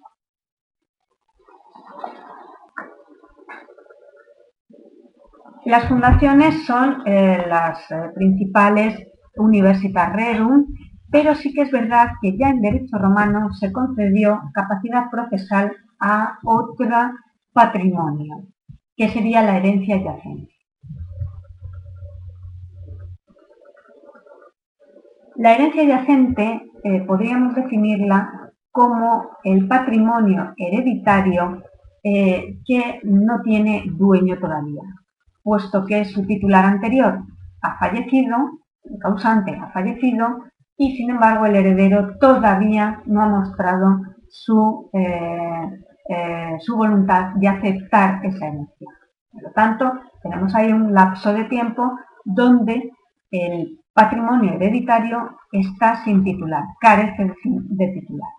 Las 5.64 5.88
fundaciones 5.88 6.66
son 6.66 7.02
eh, 7.06 7.46
las 7.48 7.88
principales 8.14 9.13
Universitas 9.36 10.12
Rerum, 10.12 10.66
pero 11.10 11.34
sí 11.34 11.52
que 11.52 11.62
es 11.62 11.70
verdad 11.70 12.08
que 12.20 12.36
ya 12.36 12.48
en 12.48 12.60
derecho 12.60 12.98
romano 12.98 13.52
se 13.52 13.72
concedió 13.72 14.40
capacidad 14.52 15.10
procesal 15.10 15.72
a 16.00 16.38
otro 16.44 16.88
patrimonio, 17.52 18.46
que 18.96 19.08
sería 19.08 19.42
la 19.42 19.56
herencia 19.56 19.96
yacente. 19.96 20.52
La 25.36 25.54
herencia 25.54 25.84
yacente 25.84 26.62
eh, 26.84 27.00
podríamos 27.06 27.54
definirla 27.54 28.52
como 28.70 29.30
el 29.44 29.66
patrimonio 29.66 30.52
hereditario 30.56 31.62
eh, 32.02 32.58
que 32.66 33.00
no 33.04 33.40
tiene 33.42 33.84
dueño 33.86 34.38
todavía, 34.38 34.82
puesto 35.42 35.84
que 35.86 36.04
su 36.04 36.26
titular 36.26 36.64
anterior 36.64 37.20
ha 37.62 37.78
fallecido 37.78 38.36
el 38.84 38.98
causante 38.98 39.56
ha 39.56 39.70
fallecido 39.70 40.44
y 40.76 40.96
sin 40.96 41.10
embargo 41.10 41.46
el 41.46 41.56
heredero 41.56 42.16
todavía 42.18 43.02
no 43.06 43.22
ha 43.22 43.28
mostrado 43.28 44.00
su, 44.28 44.90
eh, 44.92 45.70
eh, 46.08 46.56
su 46.60 46.76
voluntad 46.76 47.34
de 47.36 47.48
aceptar 47.48 48.24
esa 48.24 48.48
herencia. 48.48 48.88
Por 49.30 49.42
lo 49.42 49.50
tanto, 49.52 49.92
tenemos 50.22 50.54
ahí 50.54 50.72
un 50.72 50.92
lapso 50.92 51.32
de 51.32 51.44
tiempo 51.44 51.98
donde 52.24 52.92
el 53.30 53.80
patrimonio 53.92 54.54
hereditario 54.54 55.36
está 55.52 56.04
sin 56.04 56.24
titular, 56.24 56.64
carece 56.80 57.32
de 57.44 57.88
titular. 57.88 58.30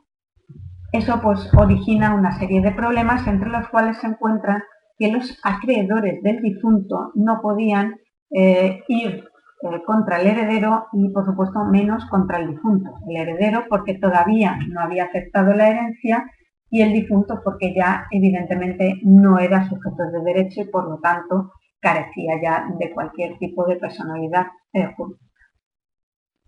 Eso 0.91 1.19
pues 1.21 1.49
origina 1.57 2.13
una 2.13 2.37
serie 2.39 2.61
de 2.61 2.71
problemas 2.71 3.27
entre 3.27 3.49
los 3.49 3.67
cuales 3.69 3.97
se 3.97 4.07
encuentran 4.07 4.63
que 4.97 5.11
los 5.11 5.37
acreedores 5.43 6.21
del 6.23 6.41
difunto 6.41 7.11
no 7.15 7.41
podían 7.41 7.95
eh, 8.31 8.83
ir 8.87 9.25
eh, 9.61 9.83
contra 9.85 10.19
el 10.19 10.27
heredero 10.27 10.87
y 10.93 11.09
por 11.09 11.25
supuesto 11.25 11.63
menos 11.65 12.05
contra 12.05 12.39
el 12.39 12.49
difunto. 12.49 12.91
El 13.07 13.17
heredero 13.17 13.65
porque 13.69 13.95
todavía 13.95 14.57
no 14.69 14.81
había 14.81 15.05
aceptado 15.05 15.53
la 15.53 15.69
herencia 15.69 16.25
y 16.69 16.81
el 16.81 16.93
difunto 16.93 17.41
porque 17.43 17.73
ya 17.73 18.05
evidentemente 18.11 18.99
no 19.03 19.39
era 19.39 19.67
sujeto 19.67 20.03
de 20.11 20.23
derecho 20.23 20.61
y 20.61 20.65
por 20.65 20.89
lo 20.89 20.99
tanto 20.99 21.51
carecía 21.79 22.41
ya 22.41 22.65
de 22.77 22.91
cualquier 22.91 23.37
tipo 23.37 23.65
de 23.65 23.77
personalidad 23.77 24.47
eh, 24.73 24.91
jurídica. 24.97 25.23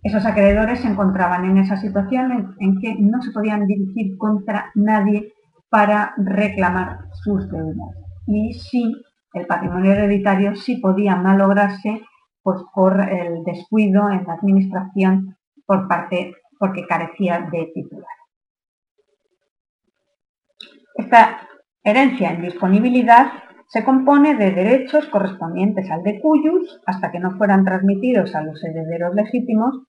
Esos 0.03 0.26
acreedores 0.26 0.80
se 0.82 0.88
encontraban 0.88 1.45
en 1.45 1.58
esa 1.58 1.78
situación 1.78 2.55
en, 2.60 2.80
que 2.80 2.95
no 2.99 3.22
se 3.22 3.32
podían 3.32 3.66
dirigir 3.66 4.18
contra 4.18 4.72
nadie 4.76 5.34
para 5.70 6.14
reclamar 6.18 6.99
sus 7.24 7.49
deudas. 7.49 7.95
Y 8.26 8.53
sí, 8.53 8.95
el 9.34 9.45
patrimonio 9.47 9.91
hereditario 9.91 10.55
sí 10.55 10.78
podía 10.78 11.16
malograrse 11.16 12.01
pues, 12.48 12.62
por 12.74 13.02
el 13.02 13.43
descuido 13.43 14.10
en 14.10 14.24
la 14.26 14.36
administración 14.36 15.36
por 15.66 15.86
parte, 15.89 16.34
porque 16.58 16.88
carecía 16.88 17.45
de 17.52 17.70
titular. 17.74 18.16
Esta 20.95 21.41
herencia 21.84 22.32
en 22.32 22.43
disponibilidad 22.43 23.34
se 23.68 23.84
compone 23.84 24.36
de 24.36 24.52
derechos 24.52 25.08
correspondientes 25.08 25.91
al 25.91 26.04
de 26.04 26.22
cuyus 26.22 26.80
hasta 26.86 27.12
que 27.12 27.20
no 27.20 27.32
fueran 27.32 27.66
transmitidos 27.66 28.34
a 28.34 28.43
los 28.43 28.64
herederos 28.64 29.14
legítimos 29.14 29.84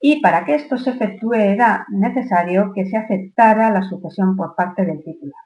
y 0.00 0.20
para 0.20 0.44
que 0.44 0.56
esto 0.56 0.78
se 0.78 0.90
efectúe 0.90 1.34
era 1.34 1.86
necesario 1.90 2.72
que 2.74 2.86
se 2.86 2.96
aceptara 2.96 3.70
la 3.70 3.84
sucesión 3.84 4.34
por 4.34 4.56
parte 4.56 4.84
del 4.84 4.98
titular. 5.04 5.44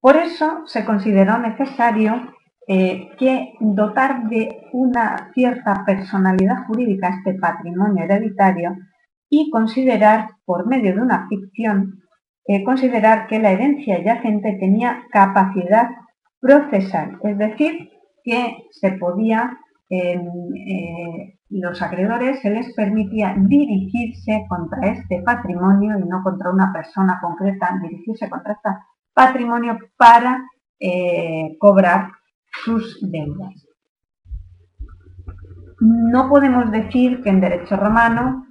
Por 0.00 0.16
eso 0.16 0.66
se 0.66 0.84
consideró 0.84 1.38
necesario 1.38 2.34
eh, 2.66 3.10
que 3.18 3.52
dotar 3.60 4.26
de 4.30 4.68
una 4.72 5.30
cierta 5.34 5.84
personalidad 5.84 6.64
jurídica 6.66 7.10
este 7.10 7.38
patrimonio 7.38 8.04
hereditario 8.04 8.74
y 9.28 9.50
considerar, 9.50 10.30
por 10.46 10.66
medio 10.66 10.94
de 10.94 11.02
una 11.02 11.28
ficción, 11.28 12.00
eh, 12.46 12.64
considerar 12.64 13.26
que 13.26 13.38
la 13.38 13.50
herencia 13.50 14.02
yacente 14.02 14.56
tenía 14.58 15.02
capacidad 15.10 15.90
procesal, 16.40 17.18
es 17.22 17.36
decir, 17.36 17.90
que 18.22 18.56
se 18.70 18.92
podía 18.92 19.58
eh, 19.90 20.18
los 21.50 21.82
acreedores 21.82 22.40
se 22.40 22.48
les 22.48 22.74
permitía 22.74 23.34
dirigirse 23.36 24.46
contra 24.48 24.88
este 24.88 25.20
patrimonio 25.20 25.98
y 25.98 26.08
no 26.08 26.22
contra 26.22 26.50
una 26.50 26.72
persona 26.72 27.18
concreta, 27.20 27.78
dirigirse 27.82 28.30
contra 28.30 28.54
este 28.54 28.70
patrimonio 29.12 29.78
para 29.96 30.42
cobrar 31.58 32.08
sus 32.62 32.98
deudas. 33.02 33.66
No 35.80 36.28
podemos 36.28 36.70
decir 36.70 37.22
que 37.22 37.30
en 37.30 37.40
derecho 37.40 37.76
romano, 37.76 38.46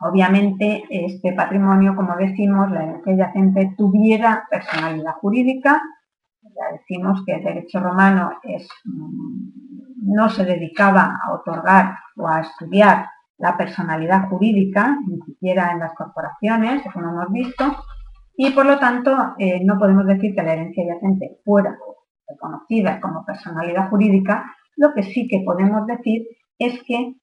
obviamente, 0.00 0.84
este 0.88 1.32
patrimonio, 1.32 1.96
como 1.96 2.16
decimos, 2.16 2.70
la 2.70 2.84
herencia 2.84 3.16
yacente, 3.16 3.74
tuviera 3.76 4.46
personalidad 4.50 5.14
jurídica. 5.20 5.80
Ya 6.42 6.76
decimos 6.78 7.22
que 7.26 7.34
el 7.34 7.44
derecho 7.44 7.80
romano 7.80 8.30
es 8.44 8.68
mm, 8.84 9.64
no 10.04 10.28
se 10.28 10.44
dedicaba 10.44 11.18
a 11.22 11.32
otorgar 11.32 11.96
o 12.16 12.28
a 12.28 12.40
estudiar 12.40 13.06
la 13.38 13.56
personalidad 13.56 14.28
jurídica, 14.28 14.96
ni 15.06 15.20
siquiera 15.22 15.72
en 15.72 15.80
las 15.80 15.94
corporaciones, 15.94 16.82
como 16.92 17.10
hemos 17.10 17.32
visto, 17.32 17.64
y 18.36 18.50
por 18.50 18.66
lo 18.66 18.78
tanto 18.78 19.34
eh, 19.38 19.60
no 19.64 19.78
podemos 19.78 20.06
decir 20.06 20.34
que 20.34 20.42
la 20.42 20.52
herencia 20.52 20.84
yacente 20.86 21.38
fuera 21.44 21.76
reconocida 22.26 23.00
como 23.00 23.24
personalidad 23.24 23.88
jurídica, 23.90 24.44
lo 24.76 24.92
que 24.94 25.02
sí 25.02 25.28
que 25.28 25.42
podemos 25.44 25.86
decir 25.86 26.26
es 26.58 26.82
que, 26.84 27.14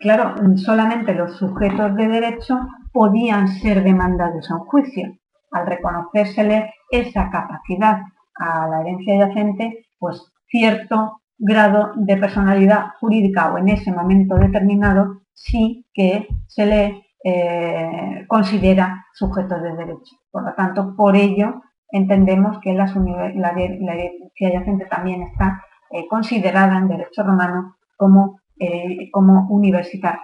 claro, 0.00 0.34
solamente 0.56 1.14
los 1.14 1.36
sujetos 1.36 1.94
de 1.96 2.08
derecho 2.08 2.58
podían 2.92 3.48
ser 3.48 3.82
demandados 3.82 4.50
en 4.50 4.58
juicio. 4.58 5.18
Al 5.52 5.66
reconocérsele 5.66 6.72
esa 6.90 7.30
capacidad 7.30 8.00
a 8.36 8.66
la 8.68 8.80
herencia 8.80 9.26
yacente, 9.26 9.86
pues 9.98 10.32
cierto 10.48 11.20
grado 11.38 11.92
de 11.96 12.16
personalidad 12.16 12.86
jurídica 13.00 13.52
o 13.52 13.58
en 13.58 13.68
ese 13.68 13.92
momento 13.92 14.36
determinado 14.36 15.22
sí 15.32 15.86
que 15.92 16.28
se 16.46 16.66
le 16.66 17.04
eh, 17.24 18.24
considera 18.28 19.06
sujeto 19.12 19.58
de 19.58 19.74
derecho. 19.74 20.16
Por 20.30 20.44
lo 20.44 20.54
tanto, 20.54 20.94
por 20.96 21.16
ello 21.16 21.62
entendemos 21.90 22.58
que 22.60 22.72
la, 22.74 22.86
herencia 22.86 24.48
adyacente 24.48 24.86
también 24.86 25.22
está 25.22 25.62
eh, 25.90 26.06
considerada 26.08 26.78
en 26.78 26.88
derecho 26.88 27.22
romano 27.22 27.76
como, 27.96 28.40
eh, 28.58 29.10
como 29.12 29.48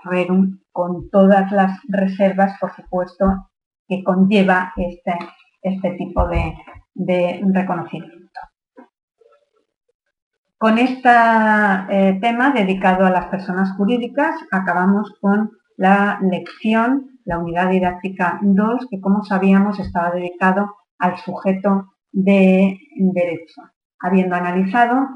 rerum, 0.05 0.59
con 0.73 1.11
todas 1.11 1.51
las 1.53 1.79
reservas, 1.89 2.59
por 2.61 2.75
supuesto, 2.75 3.51
que 3.89 4.03
conlleva 4.05 4.73
este, 4.77 5.19
este 5.63 5.91
tipo 5.93 6.27
de 6.29 7.41
reconocimiento. 7.53 8.21
Con 10.61 10.77
este 10.77 11.09
tema 12.21 12.51
dedicado 12.51 13.07
a 13.07 13.11
las 13.11 13.29
personas 13.29 13.73
jurídicas 13.79 14.37
acabamos 14.51 15.17
con 15.19 15.53
la 15.79 16.19
lección, 16.21 17.19
la 17.25 17.39
unidad 17.39 17.71
didáctica 17.71 18.39
2, 18.43 18.89
que 18.91 19.01
como 19.01 19.25
sabíamos 19.25 19.81
estaba 19.81 20.11
dedicado 20.11 20.77
al 21.01 21.19
sujeto 21.19 21.95
de 22.13 22.79
derecho. 22.97 23.63
Habiendo 24.01 24.37
analizado 24.37 25.09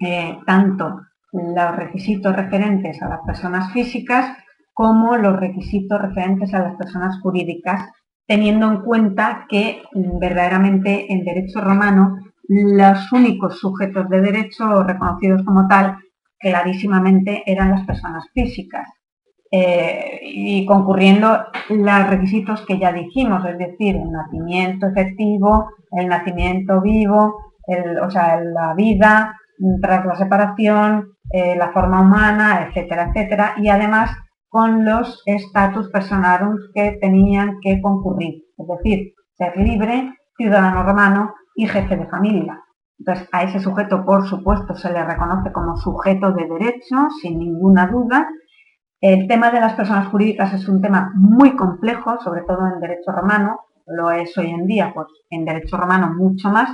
eh, 0.00 0.38
tanto 0.46 1.00
los 1.32 1.76
requisitos 1.76 2.34
referentes 2.34 3.02
a 3.02 3.08
las 3.08 3.20
personas 3.26 3.72
físicas 3.72 4.36
como 4.72 5.16
los 5.16 5.38
requisitos 5.38 6.00
referentes 6.00 6.52
a 6.54 6.60
las 6.60 6.76
personas 6.76 7.18
jurídicas, 7.20 7.90
teniendo 8.26 8.70
en 8.70 8.82
cuenta 8.82 9.46
que 9.48 9.82
verdaderamente 10.20 11.10
en 11.12 11.24
derecho 11.24 11.60
romano 11.60 12.18
los 12.48 13.10
únicos 13.12 13.58
sujetos 13.58 14.08
de 14.08 14.20
derecho 14.20 14.82
reconocidos 14.84 15.42
como 15.44 15.66
tal 15.66 15.96
clarísimamente 16.38 17.42
eran 17.46 17.70
las 17.70 17.86
personas 17.86 18.24
físicas. 18.32 18.86
Eh, 19.50 20.20
y 20.22 20.66
concurriendo 20.66 21.38
los 21.70 22.10
requisitos 22.10 22.64
que 22.66 22.78
ya 22.78 22.92
dijimos, 22.92 23.44
es 23.46 23.58
decir, 23.58 23.96
el 23.96 24.10
nacimiento 24.10 24.88
efectivo, 24.88 25.70
el 25.92 26.08
nacimiento 26.08 26.80
vivo, 26.80 27.36
o 28.02 28.10
sea, 28.10 28.40
la 28.40 28.74
vida 28.74 29.36
tras 29.80 30.04
la 30.04 30.16
separación, 30.16 31.16
eh, 31.30 31.56
la 31.56 31.72
forma 31.72 32.02
humana, 32.02 32.66
etcétera, 32.68 33.10
etcétera, 33.10 33.54
y 33.56 33.68
además 33.68 34.10
con 34.48 34.84
los 34.84 35.22
estatus 35.26 35.90
personarum 35.90 36.56
que 36.74 36.98
tenían 37.00 37.58
que 37.60 37.80
concurrir, 37.80 38.44
es 38.56 38.66
decir, 38.66 39.12
ser 39.36 39.56
libre, 39.56 40.12
ciudadano 40.36 40.82
romano 40.82 41.34
y 41.54 41.66
jefe 41.66 41.96
de 41.96 42.06
familia. 42.06 42.62
Entonces, 42.98 43.28
a 43.32 43.42
ese 43.42 43.60
sujeto, 43.60 44.04
por 44.04 44.26
supuesto, 44.26 44.74
se 44.74 44.90
le 44.90 45.04
reconoce 45.04 45.52
como 45.52 45.76
sujeto 45.76 46.32
de 46.32 46.46
derecho, 46.46 47.10
sin 47.20 47.38
ninguna 47.38 47.86
duda. 47.88 48.26
El 49.00 49.28
tema 49.28 49.50
de 49.50 49.60
las 49.60 49.74
personas 49.74 50.08
jurídicas 50.08 50.54
es 50.54 50.68
un 50.68 50.80
tema 50.80 51.12
muy 51.14 51.54
complejo, 51.54 52.18
sobre 52.20 52.42
todo 52.42 52.66
en 52.66 52.80
derecho 52.80 53.12
romano, 53.12 53.60
lo 53.86 54.10
es 54.10 54.36
hoy 54.38 54.50
en 54.50 54.66
día, 54.66 54.92
pues 54.94 55.08
en 55.30 55.44
derecho 55.44 55.76
romano 55.76 56.14
mucho 56.14 56.48
más, 56.50 56.70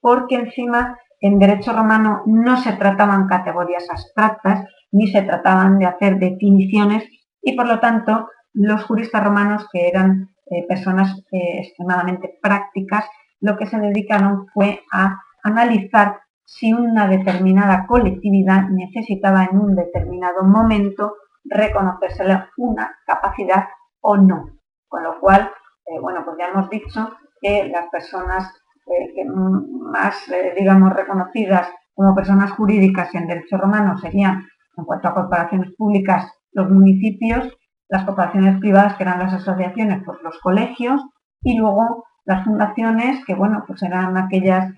porque 0.00 0.36
encima 0.36 0.96
en 1.20 1.38
derecho 1.38 1.72
romano 1.72 2.22
no 2.26 2.56
se 2.58 2.72
trataban 2.74 3.26
categorías 3.26 3.88
abstractas, 3.90 4.64
ni 4.92 5.08
se 5.08 5.22
trataban 5.22 5.78
de 5.78 5.86
hacer 5.86 6.18
definiciones, 6.18 7.04
y 7.42 7.56
por 7.56 7.66
lo 7.66 7.80
tanto 7.80 8.28
los 8.52 8.84
juristas 8.84 9.24
romanos, 9.24 9.66
que 9.72 9.88
eran 9.88 10.30
eh, 10.50 10.64
personas 10.68 11.18
eh, 11.32 11.58
extremadamente 11.58 12.38
prácticas, 12.40 13.04
lo 13.40 13.56
que 13.56 13.66
se 13.66 13.78
dedicaron 13.78 14.46
fue 14.54 14.80
a 14.92 15.18
analizar 15.42 16.20
si 16.44 16.72
una 16.72 17.08
determinada 17.08 17.86
colectividad 17.86 18.68
necesitaba 18.68 19.44
en 19.44 19.58
un 19.58 19.74
determinado 19.74 20.44
momento 20.44 21.14
reconocérsele 21.44 22.44
una 22.56 22.96
capacidad 23.06 23.68
o 24.00 24.16
no. 24.16 24.48
Con 24.88 25.02
lo 25.02 25.18
cual, 25.20 25.50
eh, 25.86 25.98
bueno, 26.00 26.24
pues 26.24 26.36
ya 26.38 26.48
hemos 26.48 26.70
dicho 26.70 27.10
que 27.40 27.68
las 27.68 27.88
personas 27.88 28.52
eh, 28.86 29.24
más, 29.24 30.28
eh, 30.28 30.54
digamos, 30.56 30.92
reconocidas 30.92 31.68
como 31.94 32.14
personas 32.14 32.52
jurídicas 32.52 33.14
en 33.14 33.26
derecho 33.26 33.56
romano 33.56 33.96
serían, 33.98 34.46
en 34.76 34.84
cuanto 34.84 35.08
a 35.08 35.14
corporaciones 35.14 35.72
públicas, 35.76 36.30
los 36.52 36.70
municipios, 36.70 37.56
las 37.88 38.04
corporaciones 38.04 38.58
privadas, 38.58 38.96
que 38.96 39.04
eran 39.04 39.20
las 39.20 39.34
asociaciones, 39.34 40.02
pues 40.04 40.18
los 40.22 40.38
colegios, 40.40 41.00
y 41.42 41.56
luego 41.56 42.04
las 42.24 42.44
fundaciones, 42.44 43.24
que 43.26 43.34
bueno, 43.34 43.64
pues 43.66 43.82
eran 43.82 44.16
aquellas 44.16 44.72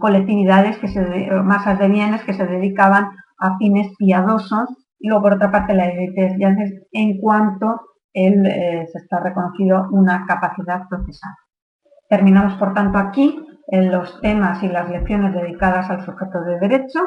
colectividades, 0.00 0.78
que 0.78 0.88
se, 0.88 1.00
masas 1.44 1.78
de 1.78 1.88
bienes 1.88 2.24
que 2.24 2.34
se 2.34 2.46
dedicaban 2.46 3.10
a 3.40 3.56
fines 3.58 3.88
piadosos, 3.98 4.68
y 4.98 5.08
luego 5.08 5.22
por 5.22 5.34
otra 5.34 5.50
parte 5.50 5.74
la 5.74 5.86
élite 5.86 6.36
en 6.92 7.18
cuanto 7.18 7.80
él, 8.12 8.44
se 8.92 8.98
está 8.98 9.20
reconocido 9.20 9.88
una 9.92 10.26
capacidad 10.26 10.88
procesal. 10.88 11.32
Terminamos 12.08 12.54
por 12.54 12.74
tanto 12.74 12.98
aquí 12.98 13.38
en 13.68 13.92
los 13.92 14.20
temas 14.20 14.62
y 14.62 14.68
las 14.68 14.90
lecciones 14.90 15.32
dedicadas 15.32 15.88
al 15.90 16.04
sujeto 16.04 16.42
de 16.42 16.58
derecho 16.58 17.00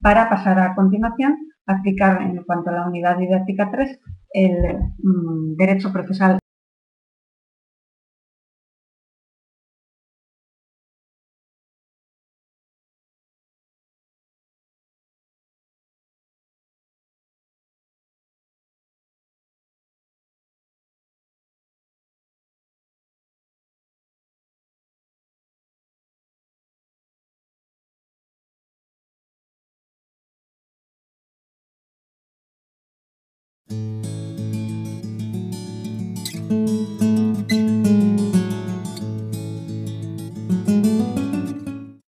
para 0.00 0.28
pasar 0.28 0.58
a 0.58 0.74
continuación 0.74 1.36
a 1.66 1.72
explicar 1.74 2.20
en 2.20 2.42
cuanto 2.44 2.70
a 2.70 2.74
la 2.74 2.86
unidad 2.86 3.16
didáctica 3.16 3.70
3 3.70 4.00
el 4.34 4.78
mm, 5.02 5.56
derecho 5.56 5.92
procesal 5.92 6.38